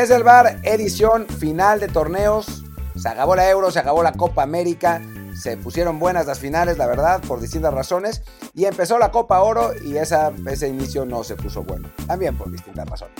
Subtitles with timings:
[0.00, 2.64] Desde el bar, edición final de torneos.
[2.96, 5.02] Se acabó la Euro, se acabó la Copa América.
[5.34, 8.22] Se pusieron buenas las finales, la verdad, por distintas razones.
[8.54, 11.90] Y empezó la Copa Oro y esa, ese inicio no se puso bueno.
[12.06, 13.14] También por distintas razones.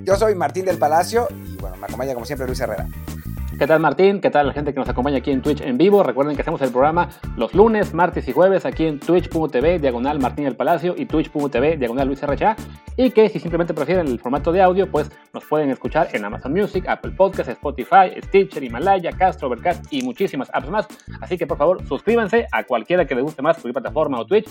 [0.00, 2.88] Yo soy Martín del Palacio y bueno, me acompaña como siempre Luis Herrera.
[3.56, 4.20] ¿Qué tal Martín?
[4.20, 6.02] ¿Qué tal la gente que nos acompaña aquí en Twitch en vivo?
[6.02, 10.46] Recuerden que hacemos el programa los lunes, martes y jueves aquí en twitch.tv diagonal Martín
[10.46, 12.56] del Palacio y twitch.tv diagonal Luis RHA
[12.96, 16.52] y que si simplemente prefieren el formato de audio pues nos pueden escuchar en Amazon
[16.52, 20.88] Music, Apple Podcasts, Spotify, Stitcher, Himalaya, Castro, Overcast y muchísimas apps más.
[21.20, 24.48] Así que por favor suscríbanse a cualquiera que les guste más su plataforma o Twitch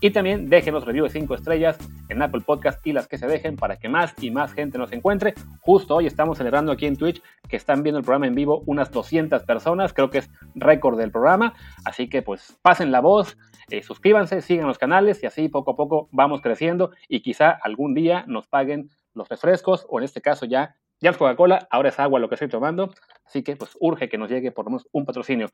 [0.00, 1.78] y también déjenos review de 5 estrellas
[2.08, 4.92] en Apple Podcast y las que se dejen para que más y más gente nos
[4.92, 5.34] encuentre.
[5.60, 8.90] Justo hoy estamos celebrando aquí en Twitch que están viendo el programa en vivo unas
[8.90, 11.54] 200 personas, creo que es récord del programa.
[11.84, 13.36] Así que pues pasen la voz,
[13.70, 17.94] eh, suscríbanse, sigan los canales y así poco a poco vamos creciendo y quizá algún
[17.94, 21.98] día nos paguen los refrescos o en este caso ya ya es Coca-Cola, ahora es
[21.98, 22.92] agua lo que estoy tomando,
[23.24, 25.48] así que pues urge que nos llegue por lo menos un patrocinio.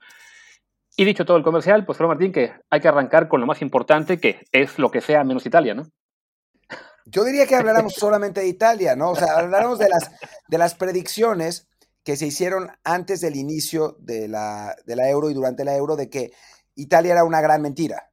[0.97, 3.61] Y dicho todo el comercial, pues creo, Martín, que hay que arrancar con lo más
[3.61, 5.85] importante, que es lo que sea menos Italia, ¿no?
[7.05, 9.11] Yo diría que habláramos solamente de Italia, ¿no?
[9.11, 10.11] O sea, habláramos de las,
[10.49, 11.69] de las predicciones
[12.03, 15.97] que se hicieron antes del inicio de la, de la euro y durante la euro
[15.97, 16.31] de que
[16.75, 18.11] Italia era una gran mentira.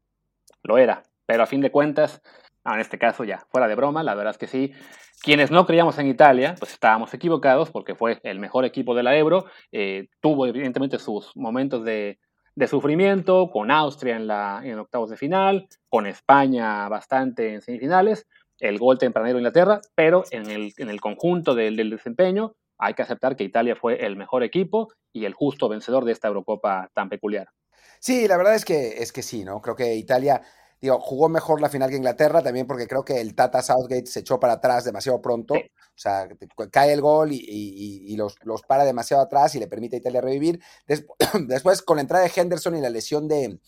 [0.62, 2.22] Lo era, pero a fin de cuentas,
[2.66, 4.74] en este caso ya, fuera de broma, la verdad es que sí.
[5.22, 9.16] Quienes no creíamos en Italia, pues estábamos equivocados porque fue el mejor equipo de la
[9.16, 12.20] euro, eh, tuvo evidentemente sus momentos de,
[12.56, 18.28] de sufrimiento, con Austria en, la, en octavos de final, con España bastante en semifinales,
[18.60, 22.94] el gol tempranero de Inglaterra, pero en el, en el conjunto del, del, desempeño hay
[22.94, 26.90] que aceptar que Italia fue el mejor equipo y el justo vencedor de esta Eurocopa
[26.94, 27.48] tan peculiar.
[28.00, 29.62] Sí, la verdad es que, es que sí, ¿no?
[29.62, 30.42] Creo que Italia
[30.84, 34.20] digo, jugó mejor la final que Inglaterra, también porque creo que el Tata Southgate se
[34.20, 35.54] echó para atrás demasiado pronto.
[35.54, 35.62] Sí.
[35.62, 36.28] O sea,
[36.72, 40.00] cae el gol y, y, y los, los, para demasiado atrás y le permite a
[40.00, 40.62] Italia revivir.
[40.86, 41.18] Después,
[41.48, 43.60] después con la entrada de Henderson y la lesión de,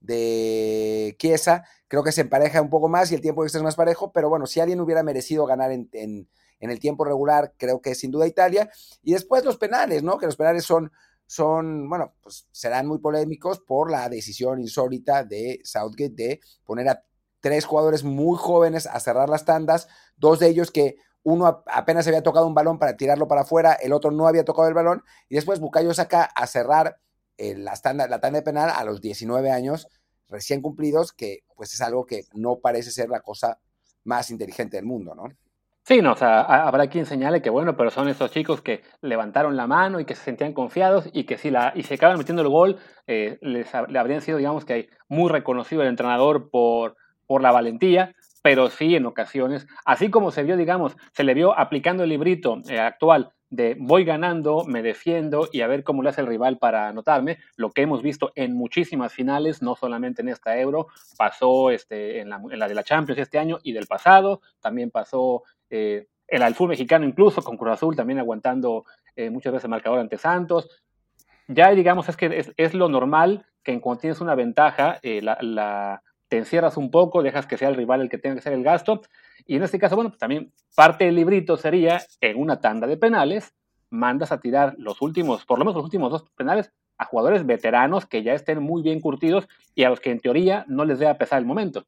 [0.00, 3.76] de Chiesa, creo que se empareja un poco más y el tiempo extra es más
[3.76, 7.82] parejo, pero bueno, si alguien hubiera merecido ganar en, en, en el tiempo regular, creo
[7.82, 8.70] que sin duda Italia.
[9.02, 10.16] Y después los penales, ¿no?
[10.16, 10.90] Que los penales son
[11.26, 17.04] son, bueno, pues serán muy polémicos por la decisión insólita de Southgate de poner a
[17.40, 22.22] tres jugadores muy jóvenes a cerrar las tandas, dos de ellos que uno apenas había
[22.22, 25.34] tocado un balón para tirarlo para afuera, el otro no había tocado el balón, y
[25.34, 27.00] después Bucayo saca a cerrar
[27.38, 29.88] la, tanda, la tanda de penal a los 19 años
[30.28, 33.58] recién cumplidos, que pues es algo que no parece ser la cosa
[34.04, 35.24] más inteligente del mundo, ¿no?
[35.86, 39.54] Sí, no, o sea, habrá quien señale que bueno, pero son esos chicos que levantaron
[39.54, 42.40] la mano y que se sentían confiados y que si la y se acaban metiendo
[42.40, 46.96] el gol, eh, les le habrían sido, digamos que muy reconocido el entrenador por,
[47.26, 51.58] por la valentía, pero sí en ocasiones, así como se vio, digamos, se le vio
[51.58, 56.08] aplicando el librito eh, actual de voy ganando, me defiendo y a ver cómo le
[56.08, 60.28] hace el rival para anotarme, lo que hemos visto en muchísimas finales, no solamente en
[60.28, 63.86] esta Euro, pasó este, en, la, en la de la Champions este año y del
[63.86, 68.84] pasado, también pasó eh, el al mexicano incluso, con Cruz Azul también aguantando
[69.16, 70.68] eh, muchas veces el marcador ante Santos.
[71.48, 76.02] Ya digamos es que es, lo normal que en cuanto tienes una ventaja, eh, la,
[76.28, 78.64] te encierras un poco, dejas que sea el rival el que tenga que hacer el
[78.64, 79.02] gasto.
[79.46, 82.96] Y en este caso, bueno, pues también parte del librito sería en una tanda de
[82.96, 83.54] penales,
[83.90, 88.06] mandas a tirar los últimos, por lo menos los últimos dos penales, a jugadores veteranos
[88.06, 91.14] que ya estén muy bien curtidos y a los que en teoría no les debe
[91.16, 91.84] pesar el momento.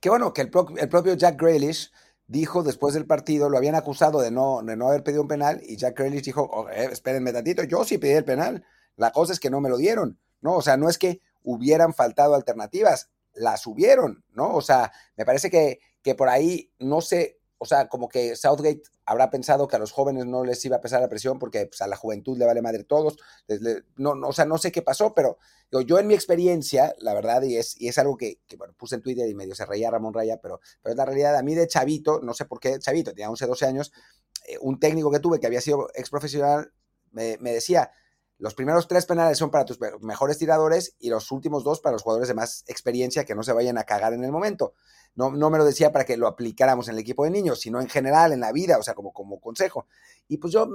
[0.00, 1.90] Qué bueno que el, el propio Jack Grealish
[2.30, 5.60] dijo después del partido, lo habían acusado de no, de no haber pedido un penal
[5.66, 8.64] y Jack Grealish dijo, oh, eh, espérenme tantito, yo sí pedí el penal,
[8.96, 10.54] la cosa es que no me lo dieron, ¿no?
[10.54, 14.54] O sea, no es que hubieran faltado alternativas, las hubieron, ¿no?
[14.54, 18.82] O sea, me parece que, que por ahí, no sé, o sea, como que Southgate
[19.04, 21.82] habrá pensado que a los jóvenes no les iba a pesar la presión porque pues,
[21.82, 23.18] a la juventud le vale madre todos.
[23.96, 25.36] No, no, o sea, no sé qué pasó, pero
[25.70, 29.02] yo en mi experiencia, la verdad, y es, y es algo que, bueno, puse en
[29.02, 31.36] Twitter y medio se reía Ramón Raya, pero, pero es la realidad.
[31.36, 33.92] A mí de chavito, no sé por qué chavito, tenía 11, 12 años,
[34.48, 36.72] eh, un técnico que tuve que había sido ex profesional
[37.12, 37.90] me decía,
[38.40, 42.02] los primeros tres penales son para tus mejores tiradores y los últimos dos para los
[42.02, 44.72] jugadores de más experiencia que no se vayan a cagar en el momento.
[45.14, 47.82] No, no me lo decía para que lo aplicáramos en el equipo de niños, sino
[47.82, 49.86] en general, en la vida, o sea, como, como consejo.
[50.26, 50.66] Y pues yo,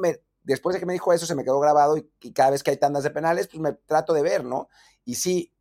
[0.44, 2.70] después de que me dijo eso, se me quedó grabado y, y cada vez que
[2.70, 4.70] hay tandas de penales, pues me trato de ver, ¿no?
[5.04, 5.52] Y sí,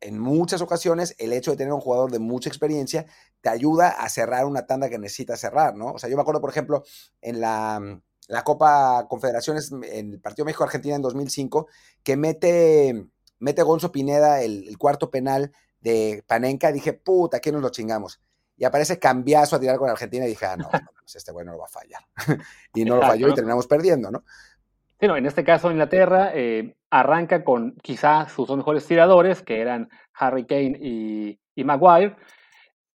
[0.00, 3.06] en muchas ocasiones el hecho de tener un jugador de mucha experiencia
[3.40, 5.94] te ayuda a cerrar una tanda que necesitas cerrar, ¿no?
[5.94, 6.84] O sea, yo me acuerdo, por ejemplo,
[7.20, 8.00] en la
[8.30, 11.68] la Copa Confederaciones en el partido México-Argentina en 2005,
[12.02, 13.06] que mete,
[13.38, 18.20] mete Gonzo Pineda el, el, cuarto penal de Panenka, dije, puta, ¿qué nos lo chingamos?
[18.60, 21.52] y aparece cambiazo a tirar con Argentina y dije, ah, no, pues este güey no
[21.52, 22.02] lo va a fallar.
[22.74, 24.22] y no lo falló y terminamos perdiendo, ¿no?
[25.00, 29.62] Sí, no, en este caso Inglaterra eh, arranca con quizás sus dos mejores tiradores, que
[29.62, 32.16] eran Harry Kane y, y Maguire,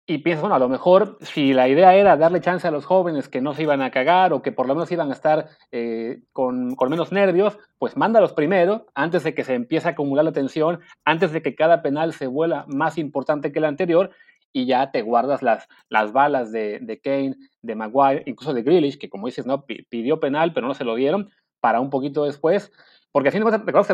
[0.07, 3.29] y piensas, bueno, a lo mejor si la idea era darle chance a los jóvenes
[3.29, 6.21] que no se iban a cagar o que por lo menos iban a estar eh,
[6.33, 10.31] con, con, menos nervios, pues mándalos primero, antes de que se empiece a acumular la
[10.31, 14.11] tensión, antes de que cada penal se vuela más importante que el anterior,
[14.53, 18.97] y ya te guardas las, las balas de, de Kane, de Maguire, incluso de Grealish,
[18.97, 21.29] que como dices, no pidió penal, pero no se lo dieron,
[21.61, 22.71] para un poquito después,
[23.11, 23.43] porque a fin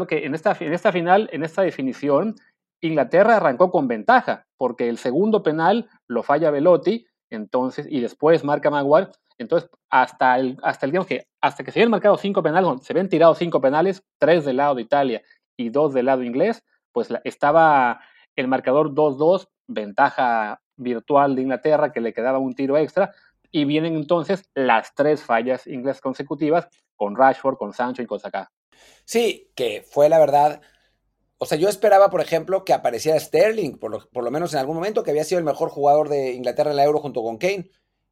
[0.08, 2.36] que en esta, en esta final, en esta definición,
[2.82, 8.70] Inglaterra arrancó con ventaja, porque el segundo penal lo falla Velotti, entonces, y después marca
[8.70, 9.12] Maguire.
[9.38, 12.94] Entonces, hasta el, hasta el digamos que hasta que se habían marcado cinco penales, se
[12.94, 15.22] habían tirado cinco penales, tres del lado de Italia
[15.56, 18.02] y dos del lado inglés, pues estaba
[18.36, 23.14] el marcador 2-2, ventaja virtual de Inglaterra, que le quedaba un tiro extra,
[23.52, 28.52] y vienen entonces las tres fallas inglesas consecutivas con Rashford, con Sancho y con Saka.
[29.06, 30.62] Sí, que fue la verdad
[31.40, 35.04] o sea, yo esperaba, por ejemplo, que apareciera Sterling, por lo, menos en algún momento,
[35.04, 37.70] que había sido el mejor jugador de Inglaterra en la Euro junto con Kane.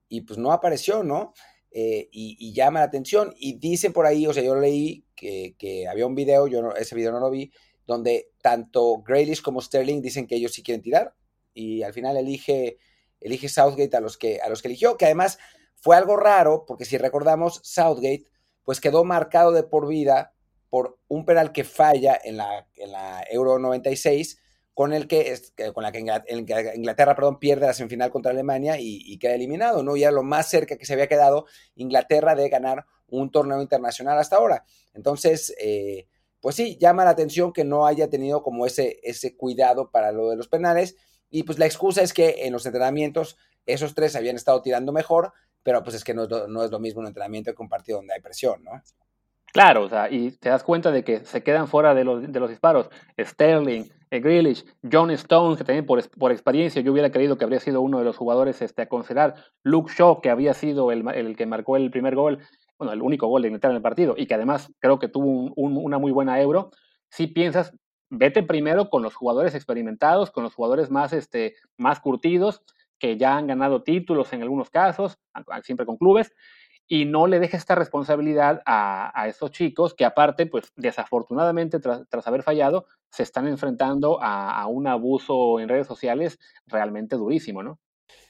[0.08, 1.34] Y pues no apareció, ¿no?
[1.72, 3.34] Eh, y, llama la atención.
[3.38, 7.12] Y dicen por ahí, o sea, yo leí que, había un video, yo ese video
[7.12, 7.52] no lo vi,
[7.88, 11.16] donde tanto Grealish como Sterling dicen que ellos sí quieren tirar.
[11.54, 12.78] Y al final elige,
[13.20, 15.40] elige Southgate a los, que, a los que eligió, que además
[15.74, 18.26] fue algo raro, porque si recordamos, Southgate
[18.64, 20.35] pues quedó marcado de por vida
[20.76, 24.42] por un penal que falla en la, en la Euro 96,
[24.74, 25.34] con el que,
[25.74, 29.96] con la que Inglaterra, perdón, pierde la semifinal contra Alemania y, queda eliminado, ¿no?
[29.96, 31.46] Ya lo más cerca que se había quedado
[31.76, 34.66] Inglaterra de ganar un torneo internacional hasta ahora.
[34.94, 36.10] Entonces, eh,
[36.42, 40.30] pues sí, llama la atención que no haya tenido como ese, ese cuidado para lo
[40.30, 40.98] de los penales.
[41.30, 45.32] Y pues la excusa es que en los entrenamientos esos tres habían estado tirando mejor,
[45.64, 47.70] pero pues es que no es lo, no es lo mismo un entrenamiento que un
[47.70, 48.84] partido donde hay presión, ¿no?
[49.56, 52.40] Claro, o sea, y te das cuenta de que se quedan fuera de los, de
[52.42, 52.90] los disparos.
[53.18, 57.62] Sterling, eh, Grealish, John Stone, que también por, por, experiencia yo hubiera creído que habría
[57.62, 59.36] sido uno de los jugadores este, a considerar.
[59.64, 62.40] Luke Shaw, que había sido el, el, que marcó el primer gol,
[62.78, 65.54] bueno, el único gol de Inglaterra en el partido, y que además creo que tuvo
[65.56, 66.72] una muy buena euro.
[67.08, 67.74] Si piensas,
[68.10, 72.62] vete primero con los jugadores experimentados, con los jugadores más, este, más curtidos,
[73.00, 75.18] que ya han ganado títulos en algunos casos,
[75.64, 76.34] siempre con clubes,
[76.88, 82.28] y no le deje esta responsabilidad a, a estos chicos que aparte, pues desafortunadamente tras,
[82.28, 87.80] haber fallado, se están enfrentando a, un abuso en redes sociales realmente durísimo, ¿no?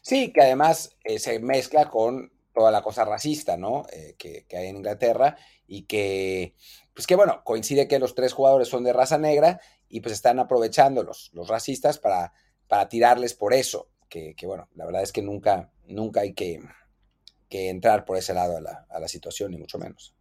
[0.01, 3.85] Sí, que además eh, se mezcla con toda la cosa racista, ¿no?
[3.91, 5.35] Eh, que, hay en Inglaterra
[5.67, 6.55] y que,
[6.93, 9.59] pues que bueno, coincide que los tres jugadores son de raza negra
[9.89, 12.31] y pues están aprovechando los, los racistas para,
[12.67, 16.61] para tirarles por eso, que, que bueno, la verdad es que nunca, nunca hay que
[17.49, 20.15] que entrar por ese lado a la, a la situación, ni mucho menos.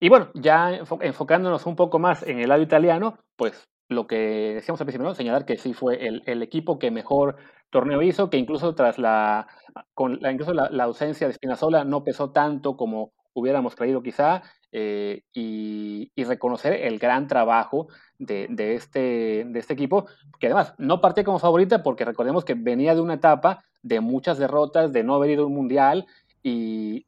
[0.00, 4.80] Y bueno, ya enfocándonos un poco más en el lado italiano, pues lo que decíamos
[4.80, 7.36] al principio, señalar que sí fue el, el, equipo que mejor
[7.70, 9.48] torneo hizo, que incluso tras la,
[9.94, 14.42] con la, incluso la, la ausencia de Spinazzola no pesó tanto como hubiéramos creído quizá,
[14.70, 20.06] eh, y, y, reconocer el gran trabajo de, de, este, de este equipo,
[20.38, 24.36] que además no partía como favorita porque recordemos que venía de una etapa de muchas
[24.36, 26.06] derrotas, de no haber ido a un mundial,
[26.42, 27.06] y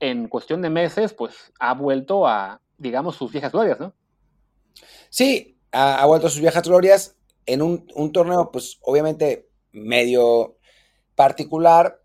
[0.00, 3.94] en cuestión de meses, pues ha vuelto a, digamos, sus viejas glorias, ¿no?
[5.10, 10.56] Sí, ha, vuelto a sus viejas glorias en un, un, torneo, pues obviamente medio
[11.14, 12.00] particular,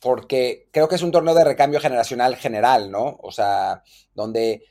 [0.00, 3.18] porque creo que es un torneo de recambio generacional general, ¿no?
[3.22, 3.82] O sea,
[4.14, 4.62] donde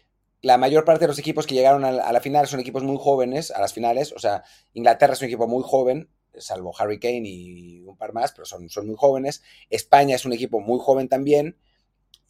[0.42, 2.84] la mayor parte de los equipos que llegaron a la, a la final son equipos
[2.84, 7.00] muy jóvenes, a las finales, o sea, Inglaterra es un equipo muy joven, salvo Harry
[7.00, 9.42] Kane y un par más, pero son, son muy jóvenes.
[9.70, 11.58] España es un equipo muy joven también.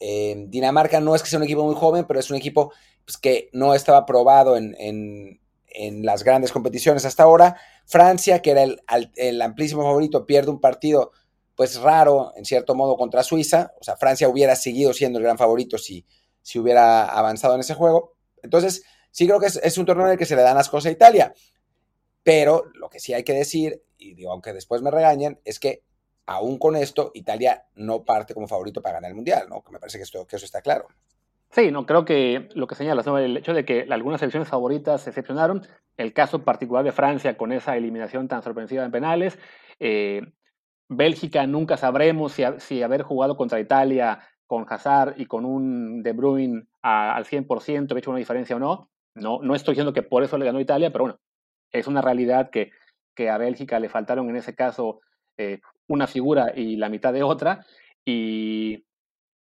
[0.00, 2.72] Eh, Dinamarca no es que sea un equipo muy joven, pero es un equipo
[3.04, 5.40] pues, que no estaba probado en, en,
[6.04, 7.56] las grandes competiciones hasta ahora.
[7.84, 8.80] Francia, que era el,
[9.16, 11.12] el, amplísimo favorito, pierde un partido
[11.56, 13.72] pues raro, en cierto modo, contra Suiza.
[13.80, 16.06] O sea, Francia hubiera seguido siendo el gran favorito si,
[16.42, 18.14] si hubiera avanzado en ese juego.
[18.42, 20.68] Entonces, sí creo que es, es un torneo en el que se le dan las
[20.68, 21.34] cosas a Italia.
[22.22, 25.82] Pero lo que sí hay que decir, y digo, aunque después me regañen, es que
[26.26, 29.62] aún con esto, Italia no parte como favorito para ganar el Mundial, ¿no?
[29.62, 30.86] Que me parece que, esto, que eso está claro.
[31.50, 33.16] Sí, no, creo que lo que señalas, ¿no?
[33.18, 37.52] el hecho de que algunas selecciones favoritas se excepcionaron, el caso particular de Francia con
[37.52, 39.38] esa eliminación tan sorpresiva en penales,
[39.78, 40.22] eh,
[40.88, 46.12] Bélgica nunca sabremos si, si, haber jugado contra Italia con Hazard y con un De
[46.12, 48.90] Bruyne a, al 100% ha hecho una diferencia o no.
[49.14, 49.40] no.
[49.40, 51.20] No estoy diciendo que por eso le ganó Italia, pero bueno,
[51.70, 52.72] es una realidad que,
[53.14, 55.00] que a Bélgica le faltaron en ese caso
[55.36, 57.64] eh, una figura y la mitad de otra.
[58.04, 58.84] Y,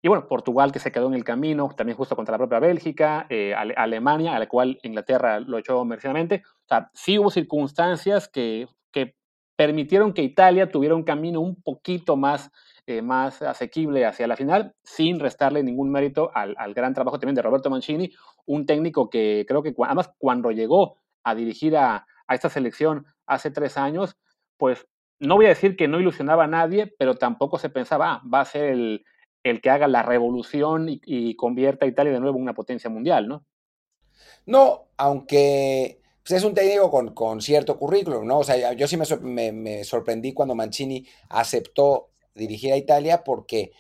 [0.02, 3.26] y bueno, Portugal que se quedó en el camino, también justo contra la propia Bélgica,
[3.30, 6.44] eh, Alemania, a la cual Inglaterra lo echó merecidamente.
[6.46, 9.16] O sea, sí hubo circunstancias que, que
[9.56, 12.52] permitieron que Italia tuviera un camino un poquito más,
[12.86, 17.36] eh, más asequible hacia la final, sin restarle ningún mérito al, al, gran trabajo también
[17.36, 18.12] de Roberto Mancini,
[18.46, 23.52] un técnico que creo que además cuando llegó a dirigir a, a esta selección hace
[23.52, 24.18] tres años,
[24.58, 24.88] pues
[25.20, 28.42] no voy a decir que no ilusionaba a nadie, pero tampoco se pensaba, ah, va
[28.42, 29.06] a ser el,
[29.50, 33.28] el que haga la revolución y, convierta a Italia de nuevo en una potencia mundial,
[33.28, 33.46] ¿no?
[34.46, 38.40] No, aunque pues, es un técnico con, cierto currículum, ¿no?
[38.40, 43.72] O sea, yo sí me, sorprendí cuando Mancini aceptó dirigir a Italia porque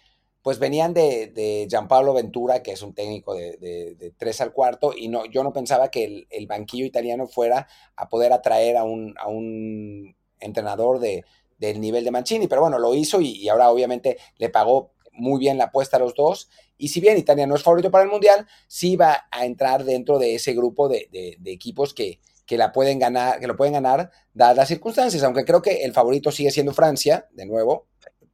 [0.47, 5.25] pues venían de, Gianpaolo Ventura, que es un técnico de, tres al cuarto, y no,
[5.25, 11.25] yo no pensaba que el, banquillo italiano fuera a poder atraer a un, entrenador de,
[11.57, 15.37] del nivel de Mancini, pero bueno, lo hizo y, y, ahora obviamente le pagó muy
[15.37, 16.47] bien la apuesta a los dos.
[16.77, 20.17] Y si bien Italia no es favorito para el Mundial, sí va a entrar dentro
[20.17, 21.09] de ese grupo de,
[21.43, 25.61] equipos que, que, la pueden ganar, que lo pueden ganar dadas las circunstancias, aunque creo
[25.61, 27.87] que el favorito sigue siendo Francia, de nuevo,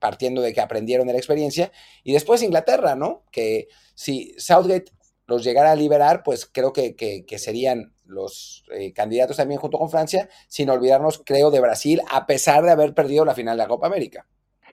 [0.03, 1.71] partiendo de que aprendieron de la experiencia,
[2.03, 3.23] y después Inglaterra, ¿no?
[3.31, 4.91] Que si Southgate
[5.27, 10.27] los llegara a liberar, pues creo que, serían los eh, candidatos también junto con Francia,
[10.49, 13.87] sin olvidarnos, creo, de Brasil, a pesar de haber perdido la final de la Copa
[13.87, 14.27] América.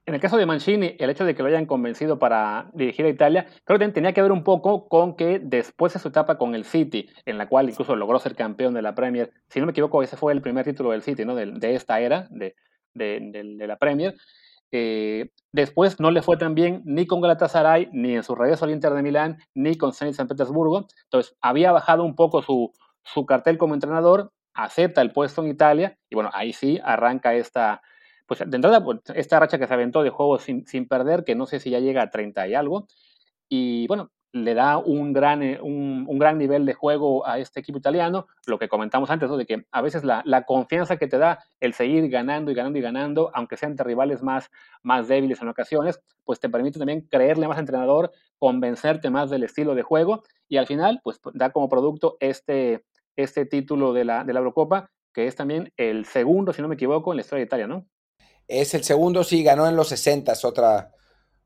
[0.05, 3.11] En el caso de Mancini, el hecho de que lo hayan convencido para dirigir a
[3.11, 6.57] Italia, creo que tenía que ver un poco con que después de su etapa con
[6.57, 9.71] el City, en la cual incluso logró ser campeón de la Premier, si no me
[9.71, 11.37] equivoco, ese fue el primer título del City, ¿no?
[11.37, 12.57] De, esta era, de,
[12.95, 14.17] la Premier.
[14.73, 18.71] Eh, después no le fue tan bien ni con Galatasaray, ni en su regreso al
[18.71, 20.87] Inter de Milán, ni con Zenit San Petersburgo.
[21.05, 22.73] Entonces, había bajado un poco su,
[23.05, 27.83] su cartel como entrenador, acepta el puesto en Italia, y bueno, ahí sí arranca esta
[28.27, 31.35] pues de entrada, pues, esta racha que se aventó de juegos sin, sin, perder, que
[31.35, 32.87] no sé si ya llega a 30 y algo,
[33.49, 37.61] y bueno, le da un gran, eh, un, un gran nivel de juego a este
[37.61, 39.37] equipo italiano, lo que comentamos antes, ¿no?
[39.37, 42.79] de que a veces la, la, confianza que te da el seguir ganando y ganando
[42.79, 44.51] y ganando, aunque sean de rivales más,
[44.83, 49.75] más débiles en ocasiones, pues te permite también creerle más entrenador, convencerte más del estilo
[49.75, 52.85] de juego, y al final, pues da como producto este,
[53.17, 56.75] este título de la, de la Eurocopa, que es también el segundo, si no me
[56.75, 57.87] equivoco, en la historia de Italia, ¿no?
[58.47, 60.93] Es el segundo, sí, ganó en los 60, otra,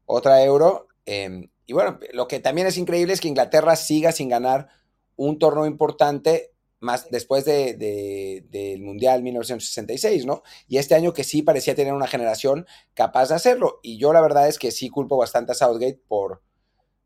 [0.07, 0.88] otra euro.
[1.05, 4.68] Em, y bueno, lo que también es increíble es que Inglaterra siga sin ganar
[5.16, 10.42] un torneo importante más después de, del Mundial 1966, ¿no?
[10.68, 13.80] Y este año que sí parecía tener una generación capaz de hacerlo.
[13.83, 16.42] Y yo la verdad es que sí culpo bastante a Southgate por,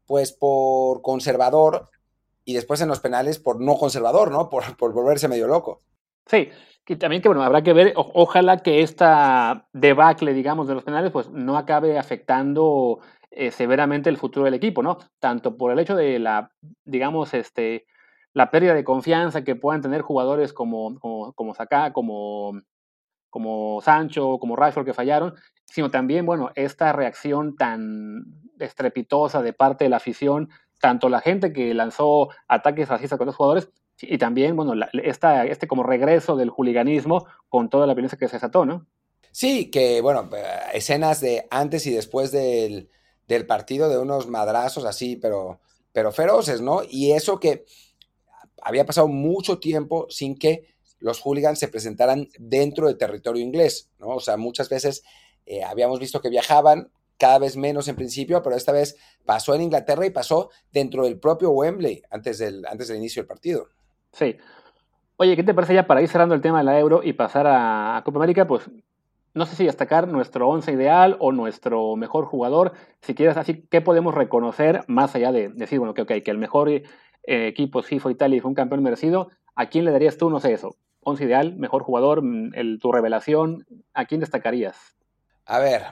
[0.04, 1.88] pues, por conservador
[2.44, 4.48] y después en los penales por no conservador, ¿no?
[4.48, 5.82] Por, por volverse medio loco.
[6.26, 6.48] Sí,
[6.86, 11.12] y también que bueno, habrá que ver, ojalá que esta debacle, digamos, de los penales,
[11.12, 13.00] pues no acabe afectando
[13.40, 14.98] eh, severamente el futuro del equipo, ¿no?
[15.20, 16.50] Tanto por el hecho de la,
[16.84, 17.86] digamos, este,
[18.32, 21.54] la pérdida de confianza que puedan tener jugadores como, como, como
[21.92, 22.60] como,
[23.30, 28.24] como Sancho, como Rashford que fallaron, sino también, bueno, esta reacción tan
[28.58, 33.36] estrepitosa de parte de la afición, tanto la gente que lanzó ataques racistas con los
[33.36, 33.70] jugadores,
[34.02, 38.34] y también, bueno, esta, este como regreso del juliganismo con toda la violencia que se
[38.34, 38.88] desató, ¿no?
[39.30, 40.42] Sí, que, bueno, eh,
[40.74, 42.90] escenas de antes y después del,
[43.46, 45.60] partido de unos madrazos así, pero,
[45.92, 46.82] pero feroces, ¿no?
[46.88, 47.64] Y eso que
[48.62, 54.08] había pasado mucho tiempo sin que los hooligans se presentaran dentro del territorio inglés, ¿no?
[54.08, 55.04] O sea, muchas veces
[55.46, 59.62] eh, habíamos visto que viajaban, cada vez menos en principio, pero esta vez pasó en
[59.62, 63.68] Inglaterra y pasó dentro del propio Wembley antes del, antes del inicio del partido.
[64.12, 64.36] Sí.
[65.16, 67.46] Oye, ¿qué te parece ya para ir cerrando el tema de la Euro y pasar
[67.48, 68.46] a, Copa América?
[68.46, 68.70] Pues
[69.38, 72.72] no sé si destacar nuestro once ideal o nuestro mejor jugador.
[73.00, 76.38] Si quieres, así, ¿qué podemos reconocer más allá de decir, bueno, que, okay, que el
[76.38, 76.82] mejor eh,
[77.24, 79.30] equipo sí fue Italia y fue un campeón merecido?
[79.54, 80.76] ¿A quién le darías tú, no sé eso?
[81.00, 84.76] Once ideal, mejor jugador, mm, tu revelación, ¿a quién destacarías?
[85.46, 85.82] A ver,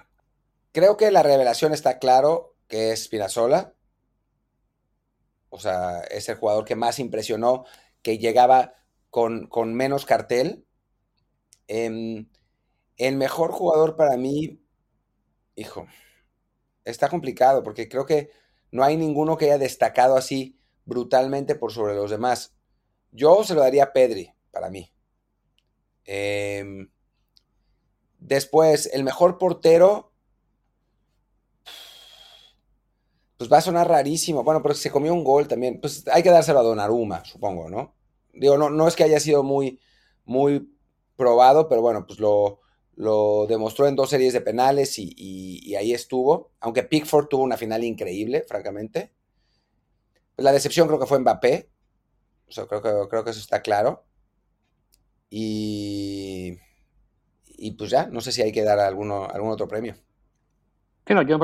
[0.72, 3.72] creo que la revelación está claro que es Spinazzola.
[5.48, 7.64] O sea, es el jugador que más impresionó
[8.02, 8.74] que llegaba
[9.10, 10.66] con, menos cartel.
[11.68, 12.26] Em,
[12.96, 14.60] el mejor jugador para mí,
[15.54, 15.86] hijo,
[16.84, 18.30] está complicado porque creo que
[18.70, 22.54] no hay ninguno que haya destacado así brutalmente por sobre los demás.
[23.12, 24.92] Yo se lo daría a Pedri, para mí.
[26.04, 26.90] Em,
[28.18, 30.12] después, el mejor portero,
[33.36, 34.44] pues va a sonar rarísimo.
[34.44, 35.80] Bueno, pero se comió un gol también.
[35.80, 37.94] Pues hay que dárselo a Donnarumma, supongo, ¿no?
[38.32, 39.80] Digo, no, no es que haya sido muy,
[40.24, 40.70] muy
[41.16, 42.60] probado, pero bueno, pues lo,
[42.96, 46.50] lo demostró en dos series de penales y, ahí estuvo.
[46.60, 49.12] Aunque Pickford tuvo una final increíble, francamente.
[50.34, 51.68] Pues la decepción creo que fue Mbappé.
[52.48, 54.04] O creo, que, creo que eso está claro.
[55.28, 56.58] Y,
[57.46, 59.94] y pues ya, no sé si hay que dar algún otro premio.
[61.06, 61.38] Sí, no, yo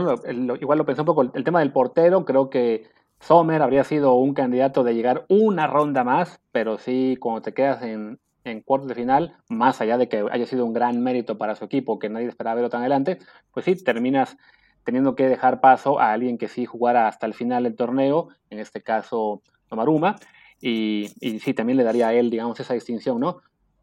[0.60, 2.88] igual lo pensé un poco, el tema del portero, creo que
[3.20, 7.82] Sommer habría sido un candidato de llegar una ronda más, pero sí, cuando te quedas
[7.82, 11.54] en, en cuartos de final, más allá de que haya sido un gran mérito para
[11.54, 13.18] su equipo, que nadie esperaba verlo tan adelante,
[13.52, 14.36] pues sí, terminas
[14.84, 18.58] teniendo que dejar paso a alguien que sí jugara hasta el final del torneo, en
[18.58, 20.16] este caso Nomaruma,
[20.60, 23.38] y, y sí, también le daría a él, digamos, esa distinción, ¿no?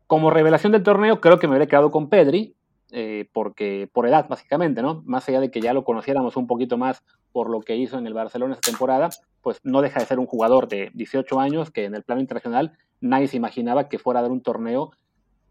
[0.07, 2.55] Como revelación del torneo, creo que me hubiera quedado con Pedri,
[2.91, 5.03] eh, porque por edad, básicamente, ¿no?
[5.05, 8.07] Más allá de que ya lo conociéramos un poquito más por lo que hizo en
[8.07, 9.09] el Barcelona esta temporada,
[9.41, 12.73] pues no deja de ser un jugador de 18 años que en el plano internacional
[12.99, 14.91] nadie se imaginaba que fuera a dar un torneo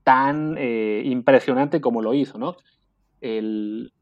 [0.02, 2.56] tan eh, impresionante como lo hizo, ¿no?
[3.20, 3.92] El,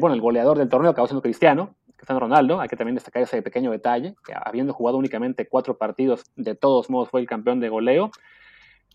[0.00, 3.42] bueno, el goleador del torneo acabó siendo Cristiano, Cristiano Ronaldo, hay que también destacar ese
[3.42, 7.68] pequeño detalle, que habiendo jugado únicamente cuatro partidos, de todos modos fue el campeón de
[7.68, 8.10] goleo.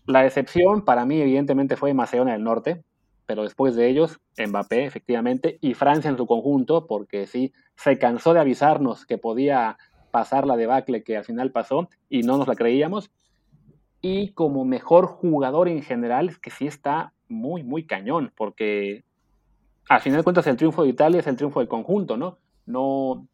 [0.06, 2.84] La excepción para mí evidentemente fue Macedonia del Norte,
[3.30, 8.34] pero después de ellos, Mbappé, efectivamente, y Francia en su conjunto, porque sí, se cansó
[8.34, 9.78] de avisarnos que podía
[10.10, 13.12] pasar la debacle que al final pasó y no nos la creíamos.
[14.00, 19.04] Y como mejor jugador en general, es que sí está muy, muy cañón, porque
[19.88, 22.38] al final de cuentas el triunfo de Italia es el triunfo del conjunto, ¿no?
[22.66, 23.28] No,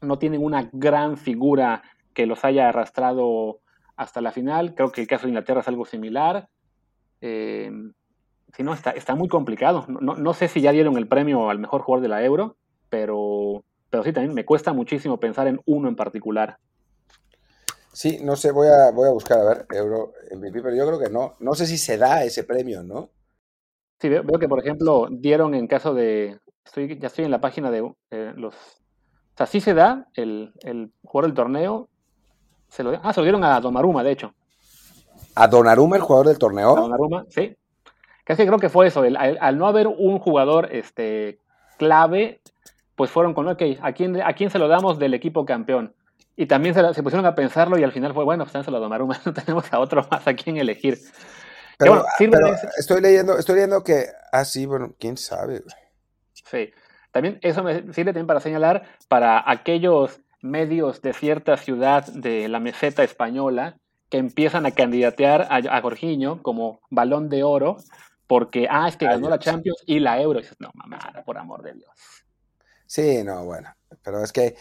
[0.00, 1.82] no tienen una gran figura
[2.14, 3.60] que los haya arrastrado
[3.96, 4.74] hasta la final.
[4.74, 6.48] Creo que el caso de Inglaterra es algo similar.
[7.20, 7.70] Eh,
[8.56, 9.84] sí, no, está, está muy complicado.
[9.88, 12.56] No, no, sé si ya dieron el premio al mejor jugador de la Euro,
[12.88, 16.58] pero, pero sí, también me cuesta muchísimo pensar en uno en particular.
[17.92, 20.98] Sí, no sé, voy a, voy a buscar, a ver, Euro MVP, pero yo creo
[20.98, 21.36] que no.
[21.40, 23.10] No sé si se da ese premio, ¿no?
[24.00, 26.38] Sí, veo, que, por ejemplo, dieron en caso de.
[26.64, 28.54] Estoy, ya estoy en la página de eh, los.
[28.54, 31.88] O sea, sí se da el, el jugador del torneo.
[32.68, 34.34] Se lo, ah, se lo dieron a Donnarumma, de hecho.
[35.34, 36.76] ¿A Donnarumma, el jugador del torneo?
[36.76, 37.56] A Donnarumma, sí.
[38.26, 41.38] Casi creo que fue eso, al, no haber un jugador este,
[41.78, 42.40] clave,
[42.96, 45.94] pues fueron con, ok, ¿a quién, ¿a quién se lo damos del equipo campeón?
[46.34, 49.08] Y también se, pusieron a pensarlo y al final fue, bueno, pues se lo tomaron,
[49.24, 50.98] no tenemos a otro más a quien elegir.
[51.78, 52.04] Pero,
[52.76, 55.62] estoy leyendo, estoy leyendo que, ah, sí, bueno, quién sabe.
[56.32, 56.72] Sí,
[57.12, 62.58] también eso me sirve también para señalar para aquellos medios de cierta ciudad de la
[62.58, 63.76] meseta española
[64.10, 67.76] que empiezan a candidatear a, a Jorginho como balón de oro
[68.26, 70.38] porque, ah, es que ganó la Champions y la Euro.
[70.38, 71.90] Y dices, no, mamá, por amor de Dios.
[72.86, 74.56] Sí, no, bueno, pero es que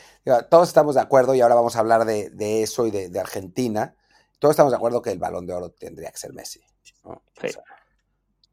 [0.49, 3.95] todos estamos de acuerdo y ahora vamos a hablar de, eso y de, Argentina.
[4.39, 6.62] Todos estamos de acuerdo que el balón de oro tendría que ser Messi.
[7.39, 7.49] Sí.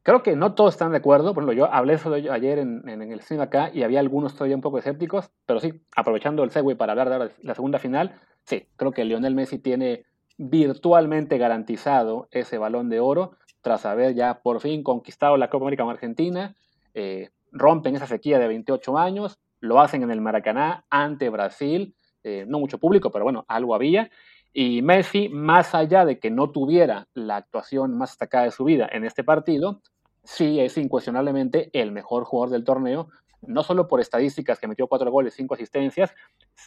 [0.03, 1.33] Creo que no todos están de acuerdo.
[1.33, 4.55] Por ejemplo, yo hablé eso de ayer en, el stream acá y había algunos todavía
[4.55, 8.67] un poco escépticos, pero sí, aprovechando el segue para hablar de la segunda final, sí,
[8.75, 10.05] creo que Lionel Messi tiene
[10.37, 15.83] virtualmente garantizado ese balón de oro tras haber ya por fin conquistado la Copa América
[15.83, 16.53] con Argentina,
[16.93, 22.45] eh, rompen esa sequía de 28 años, lo hacen en el Maracaná ante Brasil, eh,
[22.45, 24.11] no mucho público, pero bueno, algo había.
[24.51, 28.89] Y Messi, más allá de que no tuviera la actuación más destacada de su vida
[28.91, 29.81] en este partido,
[30.23, 33.07] sí es incuestionablemente el mejor jugador del torneo,
[33.41, 36.13] no solo por estadísticas que metió cuatro goles, cinco asistencias,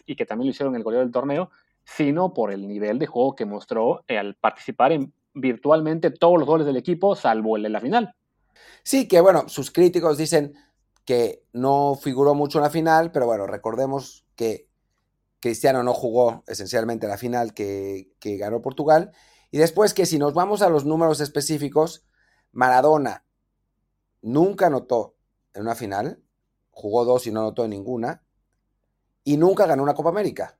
[0.06, 1.50] y que también lo hicieron el goleador del torneo,
[1.84, 6.66] sino por el nivel de juego que mostró al participar en virtualmente todos los goles
[6.66, 8.14] del equipo, salvo el de la final.
[8.82, 10.54] Sí, que bueno, sus críticos dicen
[11.04, 14.68] que no figuró mucho en la final, pero bueno, recordemos que
[15.40, 19.12] Cristiano no jugó esencialmente la final que, que ganó Portugal.
[19.50, 22.04] Y después que si nos vamos a los números específicos,
[22.52, 23.24] Maradona
[24.22, 25.16] nunca anotó
[25.54, 26.22] en una final,
[26.70, 28.24] jugó dos y no anotó en ninguna,
[29.22, 30.58] y nunca ganó una Copa América.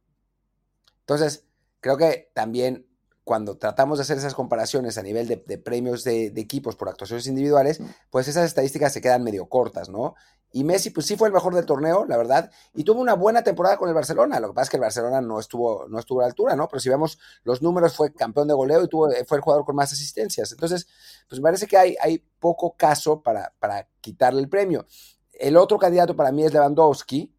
[1.01, 1.47] Entonces,
[1.81, 2.87] creo que también
[3.27, 7.83] cuando tratamos de hacer esas comparaciones a nivel de, premios de, equipos por actuaciones individuales,
[8.09, 10.15] pues esas estadísticas se quedan medio cortas, ¿no?
[10.53, 13.43] Y Messi, pues sí fue el mejor del torneo, la verdad, y tuvo una buena
[13.43, 14.39] temporada con el Barcelona.
[14.39, 16.69] Lo que pasa es que el Barcelona no estuvo, no estuvo a la altura, ¿no?
[16.69, 19.75] Pero si vemos los números, fue campeón de goleo y tuvo, fue el jugador con
[19.75, 20.53] más asistencias.
[20.53, 20.87] Entonces,
[21.29, 24.87] pues me parece que hay, hay poco caso para, para quitarle el premio.
[25.33, 27.36] El otro candidato para mí es Lewandowski,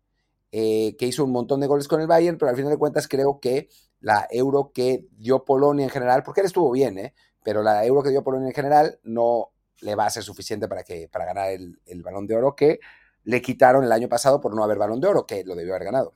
[0.52, 3.08] eh, que hizo un montón de goles con el Bayern, pero al final de cuentas
[3.08, 7.14] creo que la euro que dio Polonia en general, porque él estuvo bien, ¿eh?
[7.44, 10.84] pero la euro que dio Polonia en general no le va a ser suficiente para,
[10.84, 12.80] que, para ganar el, balón de oro que
[13.24, 15.86] le quitaron el año pasado por no haber balón de oro, que lo debió haber
[15.86, 16.14] ganado.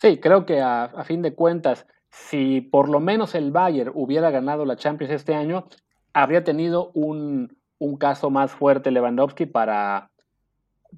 [0.00, 4.64] Sí, creo que a, fin de cuentas, si por lo menos el Bayern hubiera ganado
[4.64, 5.68] la Champions este año,
[6.12, 10.10] habría tenido un, un caso más fuerte Lewandowski para,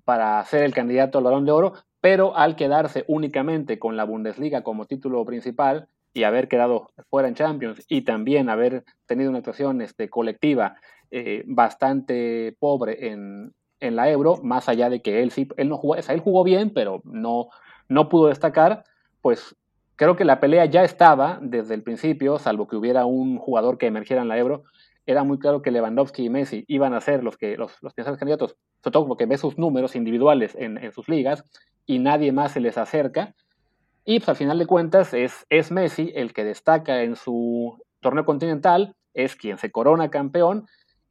[0.05, 4.63] para ser el candidato al balón de oro, pero al quedarse únicamente con la Bundesliga
[4.63, 9.81] como título principal y haber quedado fuera en Champions y también haber tenido una actuación
[9.81, 10.77] este, colectiva
[11.11, 15.77] eh, bastante pobre en, en, la Euro, más allá de que él sí, él no
[15.77, 17.49] jugó, o sea, él jugó bien, pero no,
[17.89, 18.85] no pudo destacar,
[19.21, 19.57] pues
[19.97, 23.87] creo que la pelea ya estaba desde el principio, salvo que hubiera un jugador que
[23.87, 24.65] emergiera en la Euro,
[25.07, 28.57] era muy claro que Lewandowski y Messi iban a ser los que los, los candidatos,
[28.83, 31.45] sobre todo porque ve sus números individuales en, en, sus ligas
[31.87, 33.35] y nadie más se les acerca.
[34.05, 38.25] Y pues al final de cuentas es, es Messi el que destaca en su torneo
[38.25, 40.67] continental, es quien se corona campeón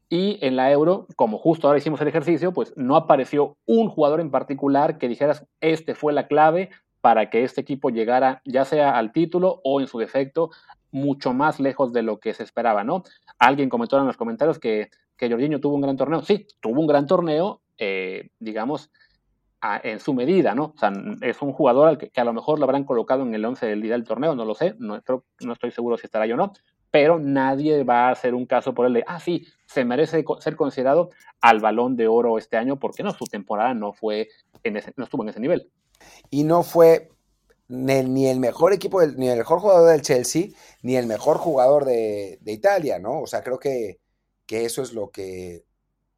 [0.10, 4.20] y en la Euro, como justo ahora hicimos el ejercicio, pues no apareció un jugador
[4.22, 8.98] en particular que dijeras, este fue la clave para que este equipo llegara ya sea
[8.98, 10.50] al título o en su defecto
[10.92, 13.04] mucho más lejos de lo que se esperaba, ¿no?
[13.38, 16.24] Alguien comentó en los comentarios que, que Jorginho tuvo un gran torneo.
[16.24, 18.90] Sí, tuvo un gran torneo, eh, digamos,
[19.62, 20.74] en su medida, ¿no?
[20.76, 20.92] O sea,
[21.22, 23.82] es un jugador al que, a lo mejor lo habrán colocado en el 11 del
[23.82, 26.54] día del torneo, no lo sé, no, estoy seguro si estará yo o no,
[26.92, 30.56] pero nadie va a hacer un caso por él de, ah, sí, se merece ser
[30.56, 31.10] considerado
[31.42, 34.30] al balón de oro este año, porque no, su temporada no fue,
[34.64, 35.70] en ese, no estuvo en ese nivel.
[36.30, 37.10] Y no fue
[37.68, 40.48] ni el mejor equipo, ni el mejor jugador del Chelsea,
[40.82, 43.22] ni el mejor jugador de, Italia, ¿no?
[43.22, 44.00] O sea, creo que,
[44.48, 45.66] que, eso es lo que,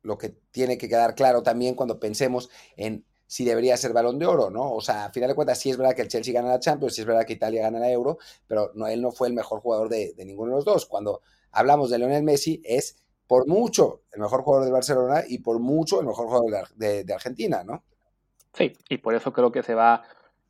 [0.02, 4.26] lo que tiene que quedar claro también cuando pensemos en si debería ser balón de
[4.26, 4.74] oro, ¿no?
[4.74, 6.96] O sea, a final de cuentas, sí es verdad que el Chelsea gana la Champions,
[6.96, 9.62] sí es verdad que Italia gana la Euro, pero no, él no fue el mejor
[9.62, 10.86] jugador de, ninguno de los dos.
[10.86, 11.22] Cuando
[11.54, 16.02] hablamos de Lionel Messi, es por mucho el mejor jugador de Barcelona y por mucho
[16.02, 17.84] el mejor jugador de, de Argentina, ¿no?
[18.52, 20.04] Sí, y por eso creo que se va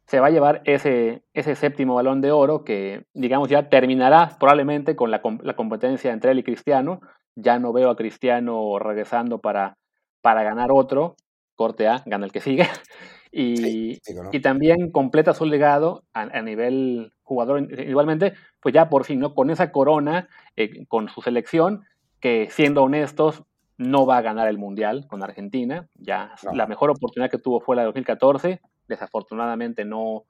[0.08, 4.96] se va a llevar ese, ese séptimo balón de oro que, digamos, ya terminará probablemente
[4.96, 7.00] con la, la, competencia entre él y Cristiano.
[7.36, 9.78] Ya no veo a Cristiano regresando para,
[10.22, 11.16] para ganar otro.
[11.62, 12.66] Corte A, gana el que sigue.
[13.34, 14.02] Y,
[14.34, 19.34] y también completa su legado a, nivel jugador igualmente, pues ya por fin, ¿no?
[19.36, 21.86] Con esa corona, eh, con su selección,
[22.20, 23.44] que siendo honestos,
[23.78, 25.88] no va a ganar el Mundial con Argentina.
[25.96, 28.60] Ya la mejor oportunidad que tuvo fue la de 2014
[28.92, 30.26] desafortunadamente no,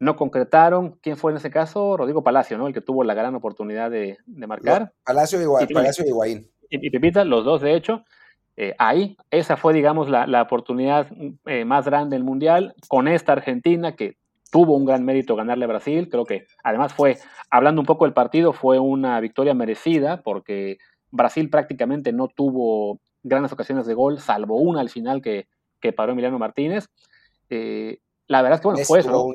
[0.00, 0.98] no concretaron.
[1.02, 1.96] ¿Quién fue en ese caso?
[1.96, 2.66] Rodrigo Palacio, ¿no?
[2.66, 4.92] El que tuvo la gran oportunidad de, marcar.
[5.04, 6.50] Palacio, y, Palacio y Higuaín.
[6.70, 8.04] Y, Pepita, los dos de hecho.
[8.60, 11.06] Eh, ahí, esa fue, digamos, la, la oportunidad
[11.46, 14.16] eh, más grande del Mundial con esta Argentina que
[14.50, 16.08] tuvo un gran mérito ganarle a Brasil.
[16.10, 17.18] Creo que además fue,
[17.50, 20.78] hablando un poco del partido, fue una victoria merecida porque
[21.12, 25.46] Brasil prácticamente no tuvo grandes ocasiones de gol, salvo una al final que,
[25.80, 26.88] que paró Emiliano Martínez.
[27.50, 29.32] Eh, la verdad es que, bueno, fue eso,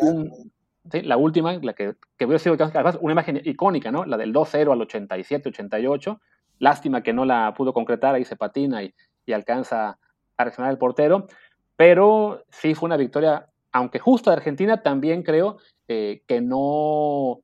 [0.91, 4.03] la última, la que, que hubiera sido además una imagen icónica, ¿no?
[4.03, 6.19] La del 2-0 al 87-88.
[6.59, 8.93] Lástima que no la pudo concretar, ahí se patina y,
[9.25, 9.99] y alcanza
[10.38, 11.27] a reaccionar el portero.
[11.75, 15.57] Pero sí fue una victoria, aunque justo de Argentina, también creo
[15.88, 17.41] eh, que no,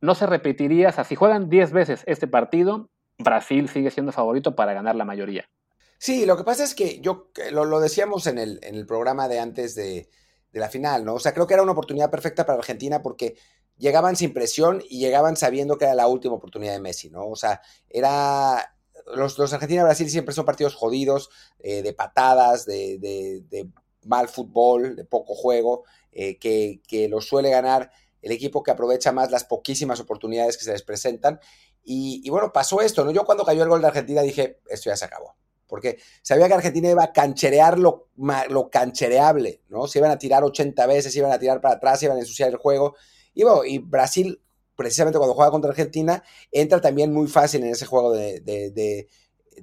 [0.00, 0.90] no se repetiría.
[0.90, 5.04] O sea, si juegan 10 veces este partido, Brasil sigue siendo favorito para ganar la
[5.04, 5.48] mayoría.
[5.98, 9.38] Sí, lo que pasa es que yo lo, decíamos en el, en el, programa de
[9.38, 10.08] antes de,
[10.50, 11.14] de, la final, ¿no?
[11.14, 13.36] O sea, creo que era una oportunidad perfecta para Argentina porque
[13.78, 17.26] llegaban sin presión y llegaban sabiendo que era la última oportunidad de Messi, ¿no?
[17.26, 18.74] O sea, era.
[19.14, 23.68] Los, los Argentina-Brasil siempre son partidos jodidos, eh, de patadas, de, de,
[24.04, 29.12] mal fútbol, de poco juego, eh, que, que lo suele ganar el equipo que aprovecha
[29.12, 31.40] más las poquísimas oportunidades que se les presentan.
[31.84, 33.10] Y, y, bueno, pasó esto, ¿no?
[33.10, 35.36] Yo cuando cayó el gol de Argentina dije, esto ya se acabó
[35.72, 38.10] porque sabía que Argentina iba a cancherear lo,
[38.50, 39.86] lo canchereable, ¿no?
[39.86, 42.20] Se iban a tirar 80 veces, se iban a tirar para atrás, se iban a
[42.20, 42.94] ensuciar el juego.
[43.32, 44.38] Y, bueno, y Brasil,
[44.82, 49.06] precisamente cuando juega contra Argentina, entra también muy fácil en ese juego de,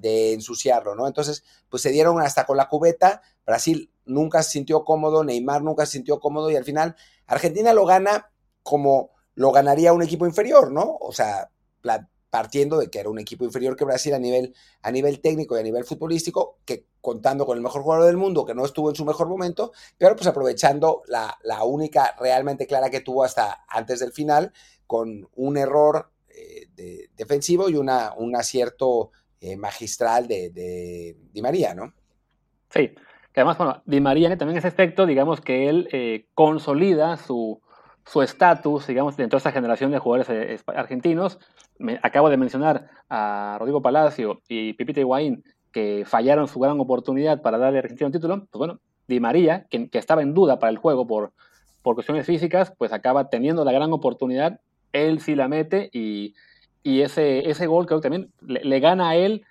[0.01, 1.07] ensuciarlo, ¿no?
[1.07, 5.85] Entonces, pues se dieron hasta con la cubeta, Brasil nunca se sintió cómodo, Neymar nunca
[5.85, 6.95] se sintió cómodo y al final
[7.27, 8.31] Argentina lo gana
[8.63, 10.97] como lo ganaría un equipo inferior, ¿no?
[11.01, 11.51] O sea,
[12.29, 15.59] partiendo de que era un equipo inferior que Brasil a nivel, a nivel técnico y
[15.59, 18.95] a nivel futbolístico, que contando con el mejor jugador del mundo, que no estuvo en
[18.95, 23.99] su mejor momento, pero pues aprovechando la, la única realmente clara que tuvo hasta antes
[23.99, 24.53] del final,
[24.89, 31.41] con un error eh, de, defensivo y una, un acierto eh, magistral de, de, Di
[31.41, 31.93] María, ¿no?
[32.71, 32.89] Sí,
[33.31, 37.61] que además, bueno, Di María también ese aspecto, digamos que él eh, consolida su
[38.09, 41.37] su estatus, digamos, dentro de esta generación de jugadores eh, argentinos.
[41.77, 47.43] Me, acabo de mencionar a Rodrigo Palacio y Pipita Higuaín, que fallaron su gran oportunidad
[47.43, 48.47] para darle a Argentina un título.
[48.49, 51.33] Pues bueno, Di María, que, estaba en duda para el juego por,
[51.83, 54.59] por cuestiones físicas, pues acaba teniendo la gran oportunidad.
[54.93, 56.35] Él sí la mete y,
[56.83, 59.45] y ese, ese gol creo que también le, gana a él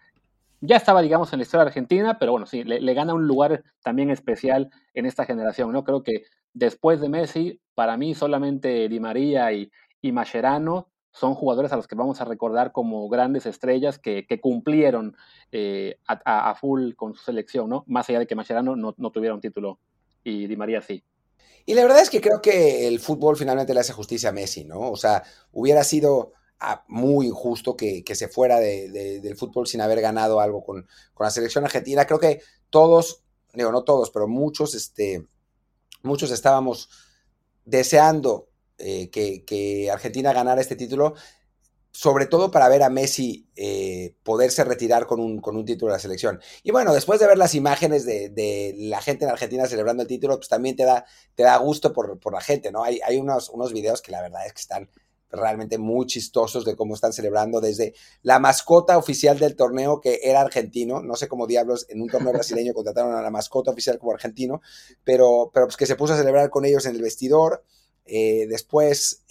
[0.60, 4.10] ya estaba, digamos, en la historia argentina, pero bueno, sí, le, gana un lugar también
[4.10, 5.84] especial en esta generación, ¿no?
[5.84, 9.70] Creo que después de Messi, para mí solamente Di María y,
[10.02, 15.16] y Mascherano son jugadores a los que vamos a recordar como grandes estrellas que, cumplieron
[15.52, 17.84] eh, a, full con su selección, ¿no?
[17.86, 19.78] Más allá de que Mascherano no, no tuviera un título
[20.22, 21.02] y Di María sí.
[21.68, 24.64] Y la verdad es que creo que el fútbol finalmente le hace justicia a Messi,
[24.64, 24.90] ¿no?
[24.90, 30.40] O sea, hubiera sido ah, muy injusto que, se fuera del fútbol sin haber ganado
[30.40, 30.88] algo con,
[31.20, 32.06] la selección argentina.
[32.06, 35.26] Creo que todos, digo, no todos, pero muchos, este,
[36.02, 36.88] muchos estábamos
[37.66, 41.16] deseando eh, que, Argentina ganara este título,
[41.98, 45.96] sobre todo para ver a Messi eh, poderse retirar con un, con un, título de
[45.96, 46.40] la selección.
[46.62, 50.36] Y bueno, después de ver las imágenes de, la gente en Argentina celebrando el título,
[50.36, 52.84] pues también te da, te da gusto por, la gente, ¿no?
[52.84, 54.88] Hay, hay unos, unos videos que la verdad es que están
[55.32, 60.40] realmente muy chistosos de cómo están celebrando desde la mascota oficial del torneo que era
[60.40, 64.12] argentino, no sé cómo diablos en un torneo brasileño contrataron a la mascota oficial como
[64.12, 64.60] argentino,
[65.02, 67.64] pero, pero pues que se puso a celebrar con ellos en el vestidor,
[68.04, 69.24] eh, después,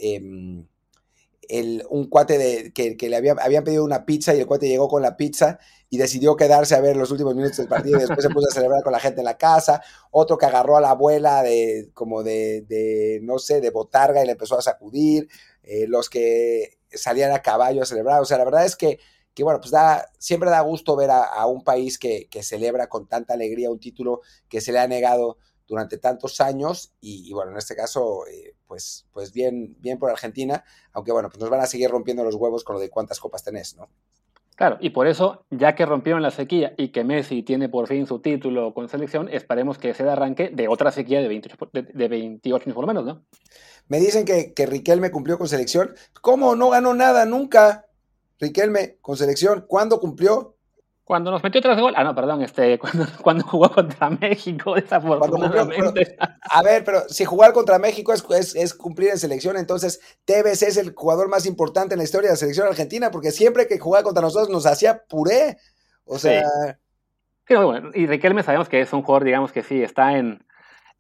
[1.50, 4.88] em, un cuate de, que, le había, habían pedido una pizza y el cuate llegó
[4.88, 8.22] con la pizza y decidió quedarse a ver los últimos minutos del partido y después
[8.22, 9.82] se puso a celebrar con la gente en la casa.
[10.12, 14.34] Otro que agarró a la abuela de, como de, no sé, de botarga y le
[14.34, 15.30] empezó a sacudir.
[15.68, 18.22] Eh, los que salían a caballo a celebrar.
[18.22, 19.00] O sea, la verdad es que,
[19.34, 23.08] que bueno, pues da, siempre da gusto ver a, un país que, que celebra con
[23.08, 27.58] tanta alegría un título que se le ha negado durante tantos años y, bueno, en
[27.58, 31.68] este caso, eh, pues, pues bien, bien por Argentina, aunque bueno, pues nos van a
[31.68, 33.90] seguir rompiendo los huevos con lo de cuántas copas tenés, ¿no?
[34.56, 38.08] Claro, y por eso, ya que rompieron la sequía y que Messi tiene por fin
[38.08, 41.58] su título con selección, esperemos que se arranque de otra sequía de 28,
[41.94, 43.24] de, 28 años por lo menos, ¿no?
[43.88, 45.94] Me dicen que, que Riquelme cumplió con selección.
[46.22, 46.56] ¿Cómo?
[46.56, 47.86] No ganó nada nunca.
[48.40, 49.64] Riquelme con selección.
[49.68, 50.57] ¿Cuándo cumplió?
[51.08, 52.78] Cuando nos metió tres goles, ah, no, perdón, este,
[53.24, 56.18] cuando, jugó contra México, desafortunadamente.
[56.42, 60.76] a ver, pero si jugar contra México es, es, cumplir en selección, entonces Tevez es
[60.76, 64.04] el jugador más importante en la historia de la selección argentina, porque siempre que jugaba
[64.04, 65.56] contra nosotros nos hacía puré.
[66.04, 66.44] O sea.
[67.48, 70.46] bueno, y Riquelme sabemos que es un jugador, digamos que sí, está en.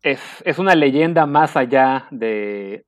[0.04, 2.86] Es, es una leyenda más allá de.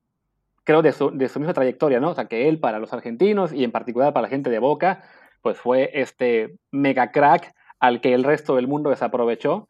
[0.64, 2.12] Creo de su, de su misma trayectoria, ¿no?
[2.12, 5.04] O sea, que él para los argentinos y en particular para la gente de Boca
[5.42, 9.68] pues fue este mega crack al que el resto del mundo desaprovechó.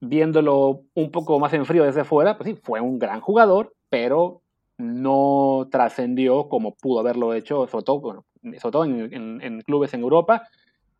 [0.00, 4.42] Viéndolo un poco más en frío desde fuera, pues sí, fue un gran jugador, pero
[4.76, 10.46] no trascendió como pudo haberlo hecho, sobre todo, sobre todo en, clubes en Europa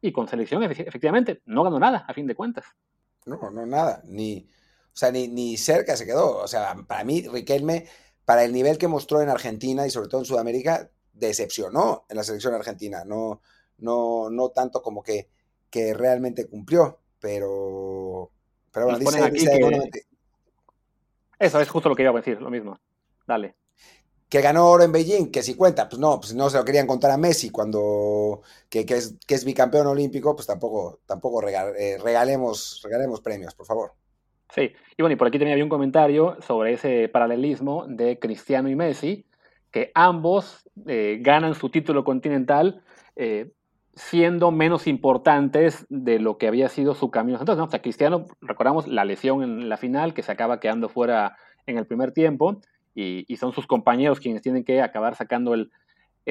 [0.01, 2.65] y con selección, efectivamente, no ganó nada, a fin de cuentas.
[3.27, 4.47] No, no, nada, ni,
[4.95, 6.39] o sea, ni, ni cerca se quedó.
[6.39, 7.87] O sea, para mí, Riquelme,
[8.25, 12.25] para el nivel que mostró en Argentina y sobre todo en Sudamérica, decepcionó en la
[12.25, 13.05] selección argentina.
[13.05, 13.41] No,
[13.79, 15.29] no, no tanto como que,
[15.71, 18.31] que realmente cumplió, pero,
[18.73, 18.99] pero bueno,
[19.31, 19.61] dice,
[21.39, 22.79] Eso es justo lo que iba a decir, lo mismo.
[23.27, 23.55] Dale.
[24.29, 26.87] Que ganó oro en Beijing, que si cuenta, pues no, pues no se lo querían
[26.87, 31.99] contar a Messi cuando que, que, es, que es bicampeón olímpico, pues tampoco, tampoco eh,
[32.03, 33.93] regalemos, regalemos premios, por favor.
[34.55, 38.69] Sí, y bueno, y por aquí también había un comentario sobre ese paralelismo de Cristiano
[38.69, 39.27] y Messi,
[39.71, 42.85] que ambos eh, ganan su título continental
[43.17, 43.51] eh,
[43.97, 47.39] siendo menos importantes de lo que había sido su camino.
[47.39, 51.37] Entonces, o sea, Cristiano, recordamos la lesión en la final, que se acaba quedando fuera
[51.67, 52.61] en el primer tiempo,
[52.95, 55.71] y, son sus compañeros quienes tienen que acabar sacando el,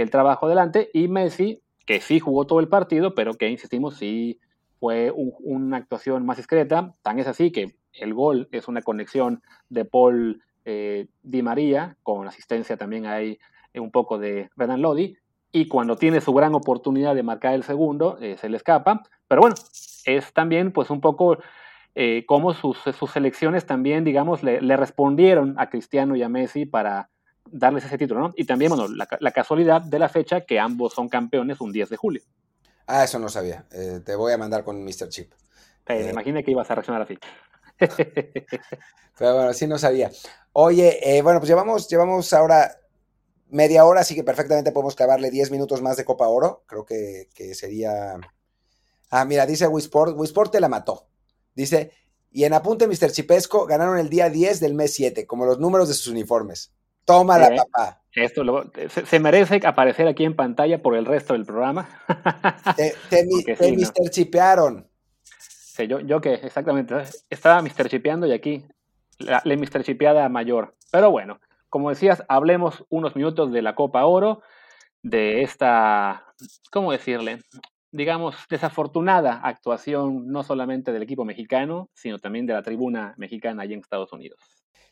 [0.10, 4.40] trabajo adelante, y Messi, que sí jugó todo el partido, pero que, insistimos, sí
[4.80, 9.86] fue una actuación más discreta, tan es así que el gol es una conexión de
[9.86, 13.40] Paul eh, Di María, con asistencia también hay
[13.76, 15.18] un poco de Renan Lodi,
[15.56, 19.04] y cuando tiene su gran oportunidad de marcar el segundo, eh, se le escapa.
[19.28, 19.56] Pero bueno,
[20.04, 21.38] es también pues un poco
[21.94, 27.12] eh, cómo sus, sus, selecciones también, digamos, le, respondieron a Cristiano y a Messi para
[27.46, 28.34] darles ese título, ¿no?
[28.36, 31.98] Y también, bueno, la, casualidad de la fecha que ambos son campeones un 10 de
[31.98, 32.24] julio.
[32.88, 33.66] Ah, eso no sabía.
[33.72, 35.08] Eh, te voy a mandar con Mr.
[35.10, 35.34] Chip.
[35.88, 37.20] me imaginé que ibas a reaccionar así.
[39.20, 40.10] Pero bueno, sí no sabía.
[40.54, 42.76] Oye, bueno, pues llevamos, llevamos ahora
[43.54, 46.64] media hora, así que perfectamente podemos clavarle 10 minutos más de Copa Oro.
[46.66, 48.16] Creo que, sería.
[49.10, 51.08] Ah, mira, dice Wisport, Wisport te la mató.
[51.56, 51.92] Dice,
[52.32, 53.12] y en apunte, Mr.
[53.12, 56.74] Chipesco, ganaron el día 10 del mes 7, como los números de sus uniformes.
[57.06, 58.02] Toma la papá.
[58.14, 58.44] Esto
[59.06, 61.90] se, merece aparecer aquí en pantalla por el resto del programa.
[62.76, 64.10] Te, Mr.
[64.10, 64.88] Chipearon.
[65.24, 66.96] Sí, yo, yo que exactamente.
[67.30, 67.90] Estaba Mr.
[67.90, 68.64] Chipeando y aquí
[69.18, 69.84] la, la Mr.
[69.84, 70.76] Chipeada mayor.
[70.92, 71.40] Pero bueno,
[71.74, 74.44] como decías, hablemos unos minutos de la Copa Oro,
[75.02, 76.24] de esta,
[76.72, 77.40] ¿cómo decirle?
[77.92, 83.74] digamos, desafortunada actuación no solamente del equipo mexicano, sino también de la tribuna mexicana allí
[83.74, 84.40] en Estados Unidos.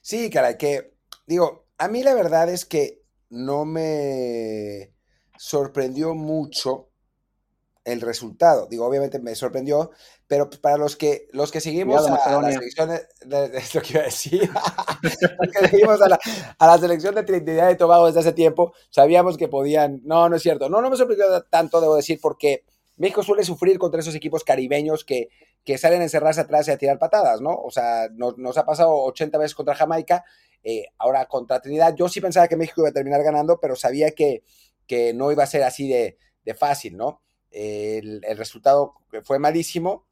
[0.01, 0.95] Sí, caray, que
[1.27, 4.91] digo, a mí la verdad es que no me
[5.37, 6.89] sorprendió mucho
[7.83, 8.67] el resultado.
[8.67, 9.91] Digo, obviamente me sorprendió,
[10.27, 14.05] pero para los que los que seguimos a, la selección de, lo que iba a
[14.05, 14.49] decir,
[15.51, 16.19] que seguimos a la,
[16.59, 20.01] a la, selección de Trinidad y Tobago desde hace tiempo, sabíamos que podían.
[20.03, 20.69] No, no es cierto.
[20.69, 22.63] No, no me sorprendió tanto, debo decir, porque
[22.97, 25.29] México suele sufrir contra esos equipos caribeños que,
[25.63, 27.51] que salen a encerrarse atrás y a tirar patadas, ¿no?
[27.51, 30.23] O sea, nos, nos ha pasado 80 veces contra Jamaica,
[30.63, 31.95] eh, ahora contra Trinidad.
[31.95, 34.43] Yo sí pensaba que México iba a terminar ganando, pero sabía que,
[34.85, 37.21] que no iba a ser así de, de fácil, ¿no?
[37.51, 40.05] El, resultado fue malísimo.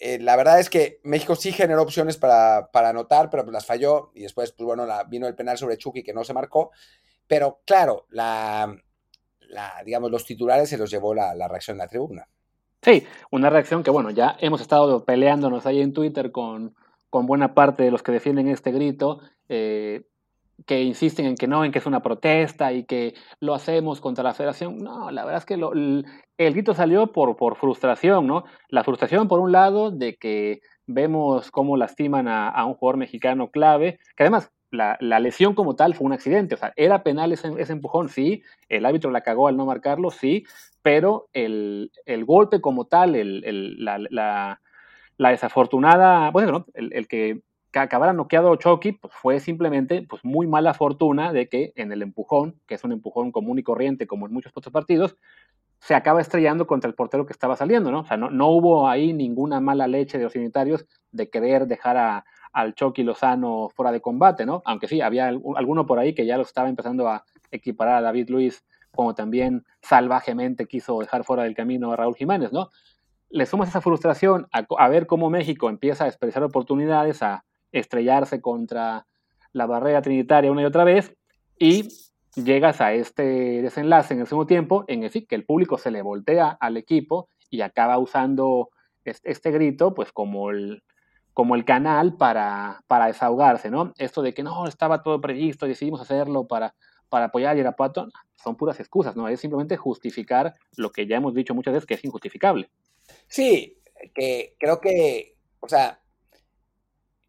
[0.00, 3.66] Eh, la verdad es que México sí generó opciones para, para anotar, pero pues las
[3.66, 6.70] falló y después, pues bueno, vino el penal sobre Chucky que no se marcó.
[7.26, 8.74] Pero claro, la,
[9.84, 12.28] digamos, los titulares se los llevó la, la, reacción de la tribuna.
[12.80, 16.74] Sí, una reacción que, bueno, ya hemos estado peleándonos ahí en Twitter con,
[17.10, 19.20] con buena parte de los que defienden este grito.
[19.48, 20.06] Eh,
[20.66, 24.24] que insisten en que no, en que es una protesta y que lo hacemos contra
[24.24, 24.78] la federación.
[24.78, 26.04] No, la verdad es que lo, el,
[26.36, 28.44] grito salió por, por frustración, ¿no?
[28.68, 33.98] La frustración, por un lado, de que vemos cómo lastiman a, un jugador mexicano clave,
[34.16, 37.50] que además la, la, lesión como tal fue un accidente, o sea, era penal ese,
[37.58, 40.44] ese, empujón, sí, el árbitro la cagó al no marcarlo, sí,
[40.82, 43.98] pero el, el golpe como tal, el, el, la,
[45.18, 50.46] la, desafortunada, bueno, el, el que que acabara noqueado Chucky, pues fue simplemente pues, muy
[50.46, 54.26] mala fortuna de que en el empujón, que es un empujón común y corriente como
[54.26, 55.16] en muchos otros partidos,
[55.80, 58.00] se acaba estrellando contra el portero que estaba saliendo, ¿no?
[58.00, 61.96] O sea, no, no hubo ahí ninguna mala leche de los unitarios de querer dejar
[61.96, 64.62] a, al Chucky Lozano fuera de combate, ¿no?
[64.64, 68.30] Aunque sí, había alguno por ahí que ya lo estaba empezando a equiparar a David
[68.30, 72.70] Luis, como también salvajemente quiso dejar fuera del camino a Raúl Jiménez, ¿no?
[73.30, 79.06] Le sumas esa frustración a, ver cómo México empieza a expresar oportunidades, a, estrellarse contra
[79.52, 81.16] la barrera trinitaria una y otra vez
[81.58, 81.88] y
[82.34, 86.02] llegas a este desenlace en el segundo tiempo en el que el público se le
[86.02, 88.70] voltea al equipo y acaba usando
[89.04, 90.82] este, grito pues como el,
[91.32, 93.92] como el canal para, para desahogarse, ¿no?
[93.96, 96.74] Esto de que no, estaba todo previsto, decidimos hacerlo para,
[97.08, 99.28] para apoyar a Irapuato, son puras excusas, ¿no?
[99.28, 102.70] Es simplemente justificar lo que ya hemos dicho muchas veces que es injustificable.
[103.26, 103.78] Sí,
[104.14, 106.00] que creo que, o sea,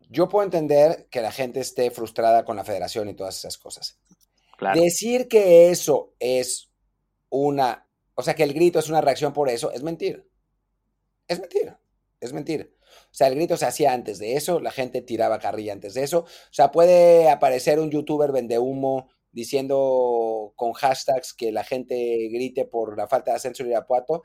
[0.09, 3.99] yo puedo entender que la gente esté frustrada con la federación y todas esas cosas.
[4.73, 6.69] Decir que eso es
[7.29, 10.27] una, o sea, que el grito es una reacción por eso, es mentir.
[11.27, 11.77] Es mentir,
[12.19, 12.75] es mentir.
[12.81, 16.03] O sea, el grito se hacía antes de eso, la gente tiraba carrilla antes de
[16.03, 16.21] eso.
[16.21, 22.65] O sea, puede aparecer un youtuber vende humo diciendo con hashtags que la gente grite
[22.65, 24.23] por la falta de ascenso de Irapuato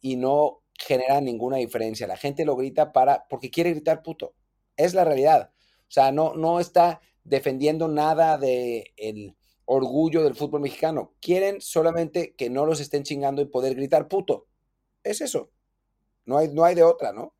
[0.00, 2.06] y no genera ninguna diferencia.
[2.06, 4.34] La gente lo grita para porque quiere gritar puto.
[4.76, 5.50] Es la realidad.
[5.82, 11.14] O sea, no, no está defendiendo nada del el orgullo del fútbol mexicano.
[11.20, 14.46] Quieren solamente que no los estén chingando y poder gritar puto.
[15.02, 15.50] Es eso.
[16.26, 17.34] No hay, no hay de otra, ¿no?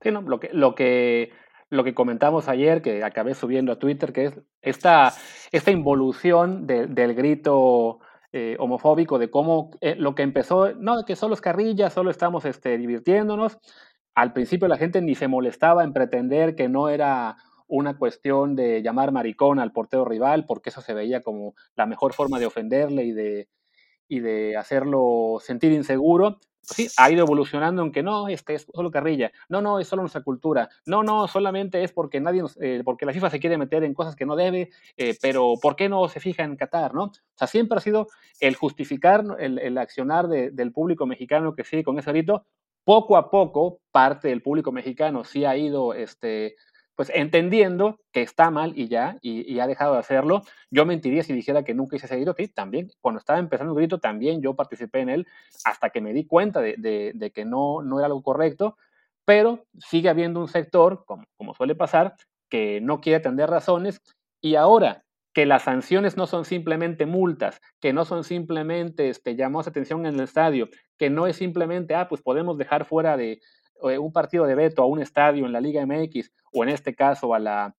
[0.00, 1.30] Sí, no, lo que, lo que,
[1.70, 5.12] lo que comentamos ayer, que acabé subiendo a Twitter, que es esta,
[5.52, 8.00] esta involución del grito
[8.32, 12.44] eh, homofóbico, de cómo eh, lo que empezó, no, que solo es carrilla, solo estamos
[12.44, 13.58] este, divirtiéndonos,
[14.16, 17.36] al principio la gente ni se molestaba en pretender que no era
[17.68, 22.14] una cuestión de llamar maricón al portero rival, porque eso se veía como la mejor
[22.14, 23.48] forma de ofenderle y de,
[24.08, 26.38] y de hacerlo sentir inseguro.
[26.62, 30.02] Sí, ha ido evolucionando en que no, este es solo carrilla, no, no, es solo
[30.02, 33.84] nuestra cultura, no, no, solamente es porque nadie, eh, porque la FIFA se quiere meter
[33.84, 37.04] en cosas que no debe, eh, pero ¿por qué no se fija en Qatar, no?
[37.04, 38.08] O sea, siempre ha sido
[38.40, 42.46] el justificar el, accionar de, del público mexicano que sigue con ese rito
[42.86, 46.54] poco a poco parte del público mexicano sí ha ido este,
[46.94, 50.42] pues entendiendo que está mal y ya, y, ha dejado de hacerlo.
[50.70, 53.78] Yo mentiría si dijera que nunca hice ese grito, sí, también, cuando estaba empezando el
[53.78, 55.26] grito, también yo participé en él
[55.64, 58.76] hasta que me di cuenta de, que no, no era algo correcto,
[59.24, 62.14] pero sigue habiendo un sector, como, como suele pasar,
[62.48, 64.00] que no quiere atender razones
[64.40, 65.05] y ahora
[65.36, 70.14] que las sanciones no son simplemente multas, que no son simplemente este, llamamos atención en
[70.14, 73.42] el estadio, que no es simplemente, ah, pues podemos dejar fuera de
[73.82, 76.94] eh, un partido de veto a un estadio en la Liga MX o en este
[76.94, 77.76] caso a la,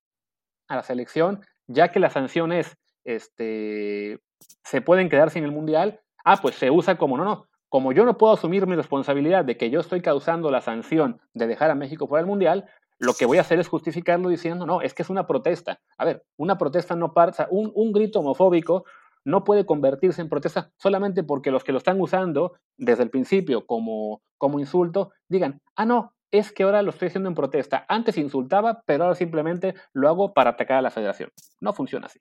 [0.68, 4.20] a la selección, ya que las sanciones este,
[4.64, 8.06] se pueden quedar sin el Mundial, ah, pues se usa como, no, no, como yo
[8.06, 11.76] no puedo asumir mi responsabilidad de que yo estoy causando la sanción de dejar a
[11.76, 15.04] México fuera del Mundial, lo que voy a hacer es justificarlo diciendo, no, es que
[15.04, 15.82] es una protesta.
[15.98, 18.86] A ver, una protesta no pasa, un, un grito homofóbico
[19.24, 23.66] no puede convertirse en protesta solamente porque los que lo están usando desde el principio
[23.66, 27.86] como, como insulto digan, ah, no, es que ahora lo estoy haciendo en protesta.
[27.90, 31.32] Antes insultaba, pero ahora simplemente lo hago para atacar a la federación.
[31.60, 32.20] No funciona así.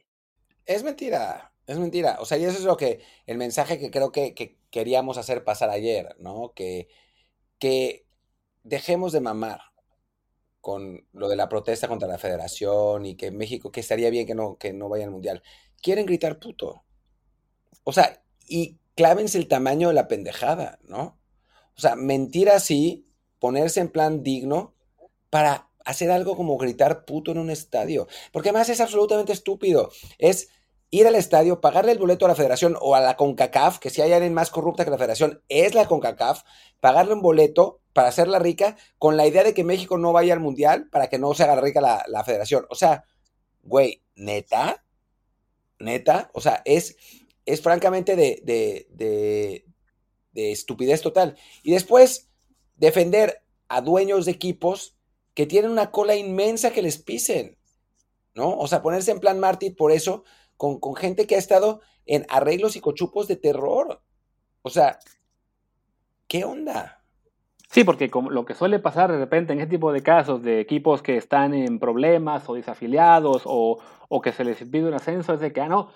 [0.64, 2.16] Es mentira, es mentira.
[2.20, 5.44] O sea, y eso es lo que, el mensaje que creo que, que queríamos hacer
[5.44, 6.52] pasar ayer, ¿no?
[6.54, 6.88] Que,
[7.58, 8.04] que
[8.64, 9.60] dejemos de mamar
[10.66, 14.34] con lo de la protesta contra la federación y que México, que estaría bien que
[14.34, 15.44] no, que no vaya al mundial.
[15.80, 16.82] Quieren gritar puto.
[17.84, 21.20] O sea, y clávense el tamaño de la pendejada, ¿no?
[21.76, 23.06] O sea, mentir así,
[23.38, 24.74] ponerse en plan digno
[25.30, 28.08] para hacer algo como gritar puto en un estadio.
[28.32, 29.92] Porque además es absolutamente estúpido.
[30.18, 30.48] Es
[31.00, 34.00] ir al estadio, pagarle el boleto a la federación o a la CONCACAF, que si
[34.00, 36.42] hay alguien más corrupta que la federación, es la CONCACAF,
[36.80, 40.40] pagarle un boleto para hacerla rica con la idea de que México no vaya al
[40.40, 42.66] mundial para que no se haga rica la, federación.
[42.70, 43.04] O sea,
[43.62, 44.84] güey, neta,
[45.78, 46.96] neta, o sea, es,
[47.44, 49.66] es francamente de, de, de,
[50.32, 51.36] de estupidez total.
[51.62, 52.28] Y después,
[52.76, 54.96] defender a dueños de equipos
[55.34, 57.58] que tienen una cola inmensa que les pisen,
[58.34, 58.56] ¿no?
[58.56, 60.24] O sea, ponerse en plan Marty por eso
[60.56, 64.00] con, gente que ha estado en arreglos y cochupos de terror.
[64.62, 64.98] O sea,
[66.28, 67.02] ¿qué onda?
[67.70, 70.60] Sí, porque como lo que suele pasar de repente en este tipo de casos de
[70.60, 73.78] equipos que están en problemas o desafiliados o,
[74.08, 75.90] o que se les pide un ascenso es de que, ah, no,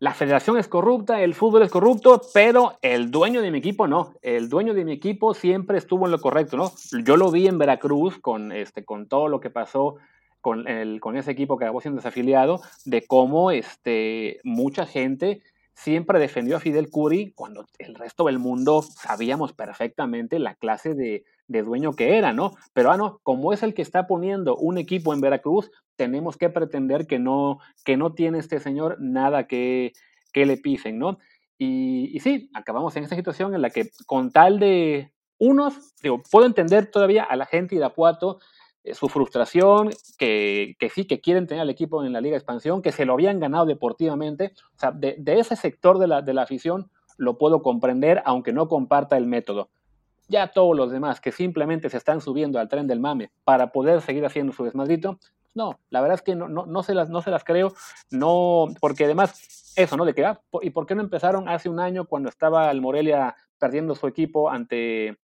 [0.00, 4.14] la federación es corrupta, el fútbol es corrupto, pero el dueño de mi equipo no.
[4.22, 6.70] El dueño de mi equipo siempre estuvo en lo correcto, ¿no?
[7.04, 9.96] Yo lo vi en Veracruz con, este, con todo lo que pasó
[10.40, 15.42] con, el, con ese equipo que acabó siendo desafiliado, de cómo este, mucha gente
[15.74, 21.24] siempre defendió a Fidel Curi cuando el resto del mundo sabíamos perfectamente la clase de,
[21.46, 22.54] de, dueño que era, ¿no?
[22.72, 27.06] Pero, ah, como es el que está poniendo un equipo en Veracruz, tenemos que pretender
[27.06, 29.92] que no, que no tiene este señor nada que,
[30.32, 31.18] que le pisen, ¿no?
[31.58, 36.22] Y, y, sí, acabamos en esta situación en la que con tal de unos, digo,
[36.28, 38.40] puedo entender todavía a la gente de Irapuato
[38.94, 43.04] su frustración, que, sí, que quieren tener al equipo en la Liga Expansión, que se
[43.04, 44.52] lo habían ganado deportivamente.
[44.74, 48.68] O sea, de, ese sector de la, de la afición lo puedo comprender, aunque no
[48.68, 49.70] comparta el método.
[50.28, 54.02] Ya todos los demás que simplemente se están subiendo al tren del mame para poder
[54.02, 55.18] seguir haciendo su desmadrito,
[55.54, 57.74] no, la verdad es que no, no, no, se, las, no se las creo,
[58.10, 60.04] no, porque además, eso, ¿no?
[60.04, 63.34] De que, ah, ¿y por qué no empezaron hace un año cuando estaba el Morelia
[63.58, 65.18] perdiendo su equipo ante,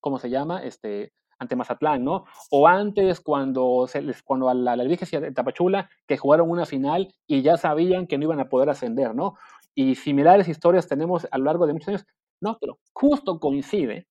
[0.00, 0.64] ¿cómo se llama?
[0.64, 2.24] Este, ante Mazatlán, ¿no?
[2.50, 7.14] O antes, cuando, se les, cuando a la, la de Tapachula, que jugaron una final
[7.26, 9.34] y ya sabían que no iban a poder ascender, ¿no?
[9.74, 12.06] Y similares historias tenemos a lo largo de muchos años.
[12.40, 14.06] No, pero justo coincide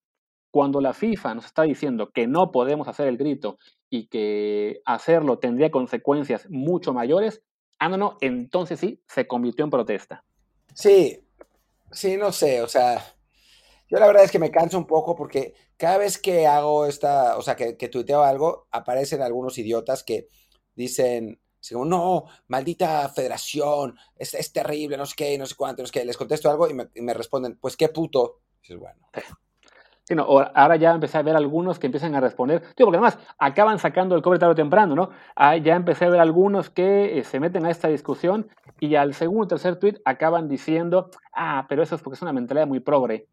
[0.51, 3.59] cuando la FIFA nos está diciendo que no podemos hacer el grito
[3.89, 7.43] y que hacerlo tendría consecuencias mucho mayores,
[7.79, 10.23] ah, no, no, entonces sí, se convirtió en protesta.
[10.73, 11.19] Sí,
[11.91, 13.03] sí, no sé, o sea,
[13.89, 17.37] yo la verdad es que me canso un poco porque cada vez que hago esta,
[17.37, 20.29] o sea, que, que tuiteo algo, aparecen algunos idiotas que
[20.75, 21.39] dicen,
[21.71, 26.05] no, maldita federación, es, es, terrible, no sé qué, no sé cuánto, no sé qué.
[26.05, 28.41] Les contesto algo y me, responden, pues qué puto.
[28.57, 28.99] Y dices, bueno.
[30.03, 33.19] Sí, no, ahora ya empecé a ver algunos que empiezan a responder, tío, porque además
[33.37, 35.09] acaban sacando el cobre tarde o temprano, ¿no?
[35.57, 38.47] Ya empecé a ver algunos que eh, se meten a esta discusión
[38.79, 42.31] y al segundo o tercer tweet acaban diciendo, ah, pero eso es porque es una
[42.31, 43.27] mentalidad muy progre.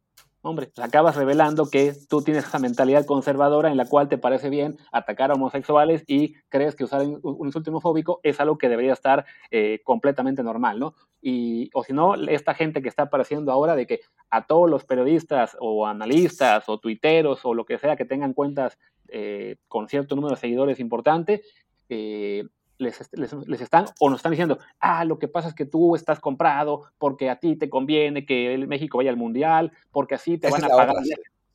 [0.47, 4.77] Hombre, acabas revelando que tú tienes esa mentalidad conservadora en la cual te parece bien
[4.93, 9.25] atacar a homosexuales y crees que usar un insulto homofóbico es algo que debería estar
[9.51, 10.95] eh, completamente normal, ¿no?
[11.23, 14.85] Y, o si no, esta gente que está apareciendo ahora de que a todos los
[14.85, 18.79] periodistas o analistas o tuiteros o lo que sea que tengan cuentas
[19.09, 21.41] eh, con cierto número de seguidores importante,
[21.89, 22.45] eh,
[22.79, 26.21] les, les, están o nos están diciendo, ah, lo que pasa es que tú estás
[26.21, 30.51] comprado porque a ti te conviene que el México vaya al Mundial, porque así te
[30.51, 30.97] van a pagar.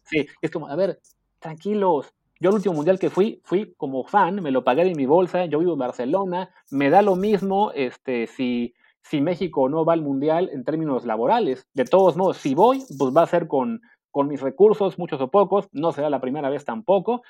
[0.03, 0.99] Sí, es como, a ver,
[1.39, 2.13] tranquilos.
[2.39, 5.45] Yo el último mundial que fui, fui como fan, me lo pagué de mi bolsa,
[5.45, 10.01] yo vivo en Barcelona, me da lo mismo este, si, si México no va al
[10.01, 11.67] mundial en términos laborales.
[11.74, 15.30] De todos modos, si voy, pues va a ser con, con mis recursos, muchos o
[15.30, 17.24] pocos, no será la primera vez tampoco.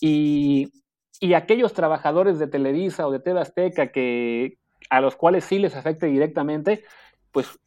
[0.00, 0.70] Y,
[1.20, 4.58] y aquellos trabajadores de Televisa o de TV Azteca que,
[4.90, 6.84] a los cuales sí les afecte directamente,
[7.32, 7.58] pues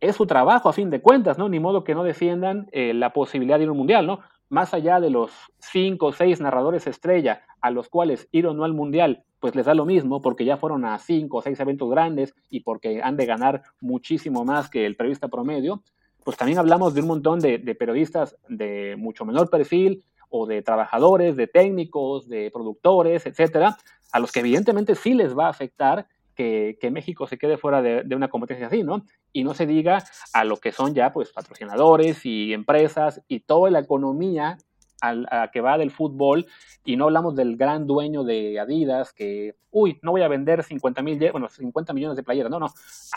[0.00, 1.48] es su trabajo a fin de cuentas, ¿no?
[1.48, 4.20] Ni modo que no defiendan eh, la posibilidad de ir a un mundial, ¿no?
[4.48, 8.64] Más allá de los cinco o seis narradores estrella a los cuales ir o no
[8.64, 11.90] al mundial, pues les da lo mismo porque ya fueron a cinco o seis eventos
[11.90, 15.82] grandes y porque han de ganar muchísimo más que el periodista promedio,
[16.24, 21.36] pues también hablamos de un montón de periodistas de mucho menor perfil, o de trabajadores,
[21.36, 23.76] de técnicos, de productores, etcétera,
[24.12, 28.14] a los que evidentemente sí les va a afectar que, México se quede fuera de,
[28.14, 29.04] una competencia así, ¿no?
[29.30, 30.02] y no se diga
[30.32, 34.56] a lo que son ya pues patrocinadores y empresas y toda la economía
[35.02, 36.46] a la que va del fútbol
[36.84, 41.02] y no hablamos del gran dueño de Adidas que, uy, no voy a vender 50,
[41.02, 42.68] mil, bueno, 50 millones de playeras, no, no,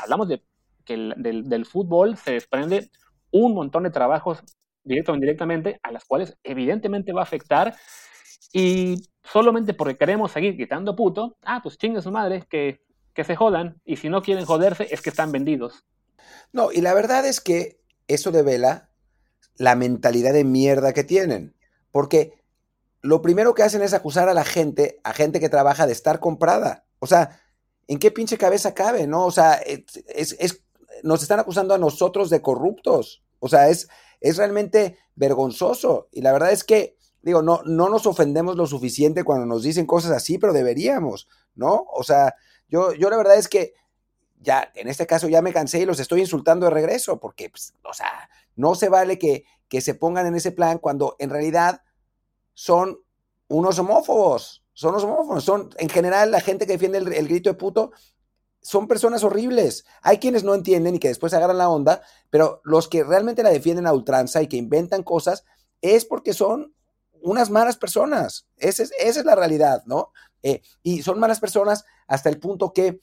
[0.01, 0.41] hablamos de
[0.83, 2.89] que del fútbol se desprende
[3.31, 4.43] un montón de trabajos
[4.83, 7.75] directo o indirectamente a las cuales evidentemente va a afectar
[8.51, 12.81] y solamente porque queremos seguir quitando puto, ah, pues chingue su madre, que,
[13.13, 15.83] que se jodan y si no quieren joderse es que están vendidos.
[16.51, 18.89] No, y la verdad es que eso devela
[19.55, 21.55] la mentalidad de mierda que tienen,
[21.91, 22.33] porque
[23.01, 26.19] lo primero que hacen es acusar a la gente, a gente que trabaja de estar
[26.19, 26.85] comprada.
[26.99, 27.39] O sea,
[27.87, 29.25] ¿en qué pinche cabeza cabe, no?
[29.25, 30.63] O sea, es, es,
[31.03, 33.23] nos están acusando a nosotros de corruptos.
[33.39, 33.89] O sea, es,
[34.23, 36.07] es realmente vergonzoso.
[36.11, 39.85] Y la verdad es que, digo, no, no nos ofendemos lo suficiente cuando nos dicen
[39.85, 41.85] cosas así, pero deberíamos, ¿no?
[41.93, 42.33] O sea,
[42.69, 43.73] yo, yo la verdad es que
[44.39, 47.73] ya, en este caso ya me cansé y los estoy insultando de regreso, porque, pues,
[47.83, 51.81] o sea, no se vale que, que se pongan en ese plan cuando en realidad
[52.53, 52.99] son
[53.49, 57.49] unos homófobos, son unos homófobos, son en general la gente que defiende el, el grito
[57.49, 57.91] de puto
[58.63, 59.85] son personas horribles.
[60.01, 63.51] Hay quienes no entienden y que después agarran la onda, pero los que realmente la
[63.51, 65.45] defienden a ultranza y que inventan cosas
[65.81, 66.73] es porque son
[67.21, 68.47] unas malas personas.
[68.57, 70.11] Esa es, esa es la realidad, ¿no?
[70.41, 73.01] Eh, y son malas personas hasta el punto que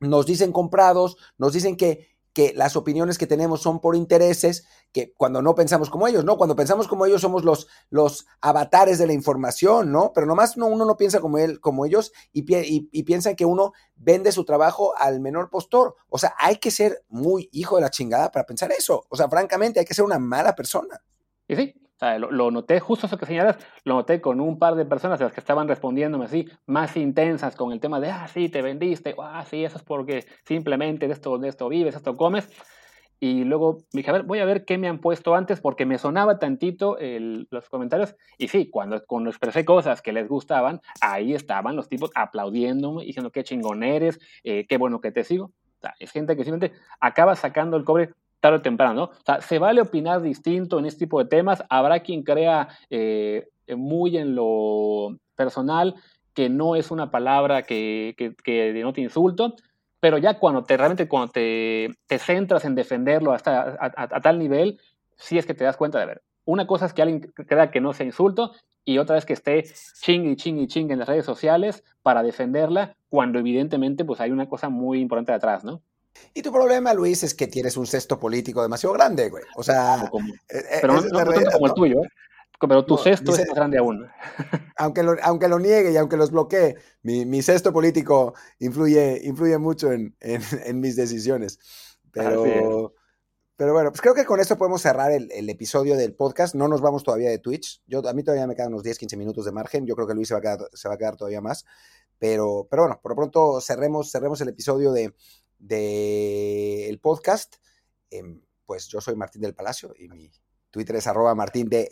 [0.00, 5.14] nos dicen comprados, nos dicen que que las opiniones que tenemos son por intereses, que
[5.14, 6.36] cuando no pensamos como ellos, ¿no?
[6.36, 10.12] Cuando pensamos como ellos somos los, los avatares de la información, ¿no?
[10.14, 13.46] Pero nomás no, uno no piensa como, él, como ellos y, y, y, piensa que
[13.46, 15.96] uno vende su trabajo al menor postor.
[16.10, 19.06] O sea, hay que ser muy hijo de la chingada para pensar eso.
[19.08, 21.02] O sea, francamente, hay que ser una mala persona.
[21.48, 24.74] Y sí, o sea, lo, noté, justo eso que señalas, lo noté con un par
[24.74, 28.50] de personas las que estaban respondiéndome así, más intensas con el tema de, ah, sí,
[28.50, 32.50] te vendiste, ah, sí, eso es porque simplemente de esto, de esto vives, esto comes.
[33.18, 35.96] Y luego dije, a ver, voy a ver qué me han puesto antes porque me
[35.96, 38.14] sonaba tantito el, los comentarios.
[38.36, 43.32] Y sí, cuando, cuando expresé cosas que les gustaban, ahí estaban los tipos aplaudiéndome, diciendo
[43.32, 45.46] qué chingón eres, eh, qué bueno que te sigo.
[45.46, 48.10] O sea, es gente que simplemente acaba sacando el cobre
[48.40, 49.04] tarde o temprano.
[49.04, 51.64] O sea, se vale opinar distinto en este tipo de temas.
[51.68, 55.94] Habrá quien crea eh, muy en lo personal
[56.34, 59.56] que no es una palabra que, que, que insulto,
[60.00, 64.20] pero ya cuando te realmente cuando te, te centras en defenderlo hasta a, a, a,
[64.20, 64.78] tal nivel,
[65.16, 66.22] sí es que te das cuenta de ver.
[66.44, 68.52] Una cosa es que alguien crea que no sea insulto
[68.84, 69.64] y otra es que esté
[70.02, 74.30] ching y ching y ching en las redes sociales para defenderla, cuando evidentemente pues hay
[74.30, 75.82] una cosa muy importante detrás, ¿no?
[76.34, 79.44] Y tu problema, Luis, es que tienes un cesto político demasiado grande, güey.
[79.56, 80.32] O sea, como,
[80.80, 82.08] pero no, no, no como el tuyo, ¿eh?
[82.58, 84.06] Pero tu no, cesto es más grande aún.
[84.78, 89.56] Aunque lo, aunque lo niegue y aunque los bloquee, mi, mi cesto político influye, influye
[89.58, 91.58] mucho en, en, en mis decisiones.
[92.12, 92.94] Pero,
[93.56, 96.54] pero bueno, pues creo que con esto podemos cerrar el, el, episodio del podcast.
[96.54, 97.82] No nos vamos todavía de Twitch.
[97.86, 99.86] Yo, a mí todavía me quedan unos 10, 15 minutos de margen.
[99.86, 101.64] Yo creo que Luis se va a quedar, se va a quedar todavía más.
[102.18, 105.14] Pero, pero bueno, por lo pronto cerremos, cerremos el episodio de,
[105.58, 107.56] del de podcast.
[108.10, 108.22] Eh,
[108.64, 110.30] pues yo soy Martín del Palacio y mi
[110.70, 111.88] Twitter es arroba martindelp.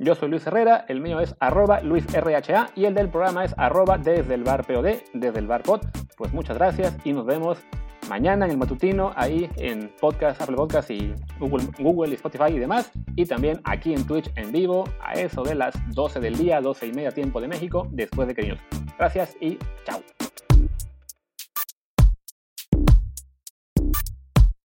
[0.00, 3.98] Yo soy Luis Herrera, el mío es arroba luisrha y el del programa es arroba
[3.98, 5.80] desde el bar POD, desde el bar pod.
[6.16, 7.58] Pues muchas gracias y nos vemos
[8.08, 12.58] mañana en el matutino, ahí en podcast, Apple Podcast y Google, Google y Spotify y
[12.58, 12.90] demás.
[13.16, 16.86] Y también aquí en Twitch en vivo a eso de las 12 del día, 12
[16.86, 18.56] y media tiempo de México, después de que
[18.98, 20.00] Gracias y chao.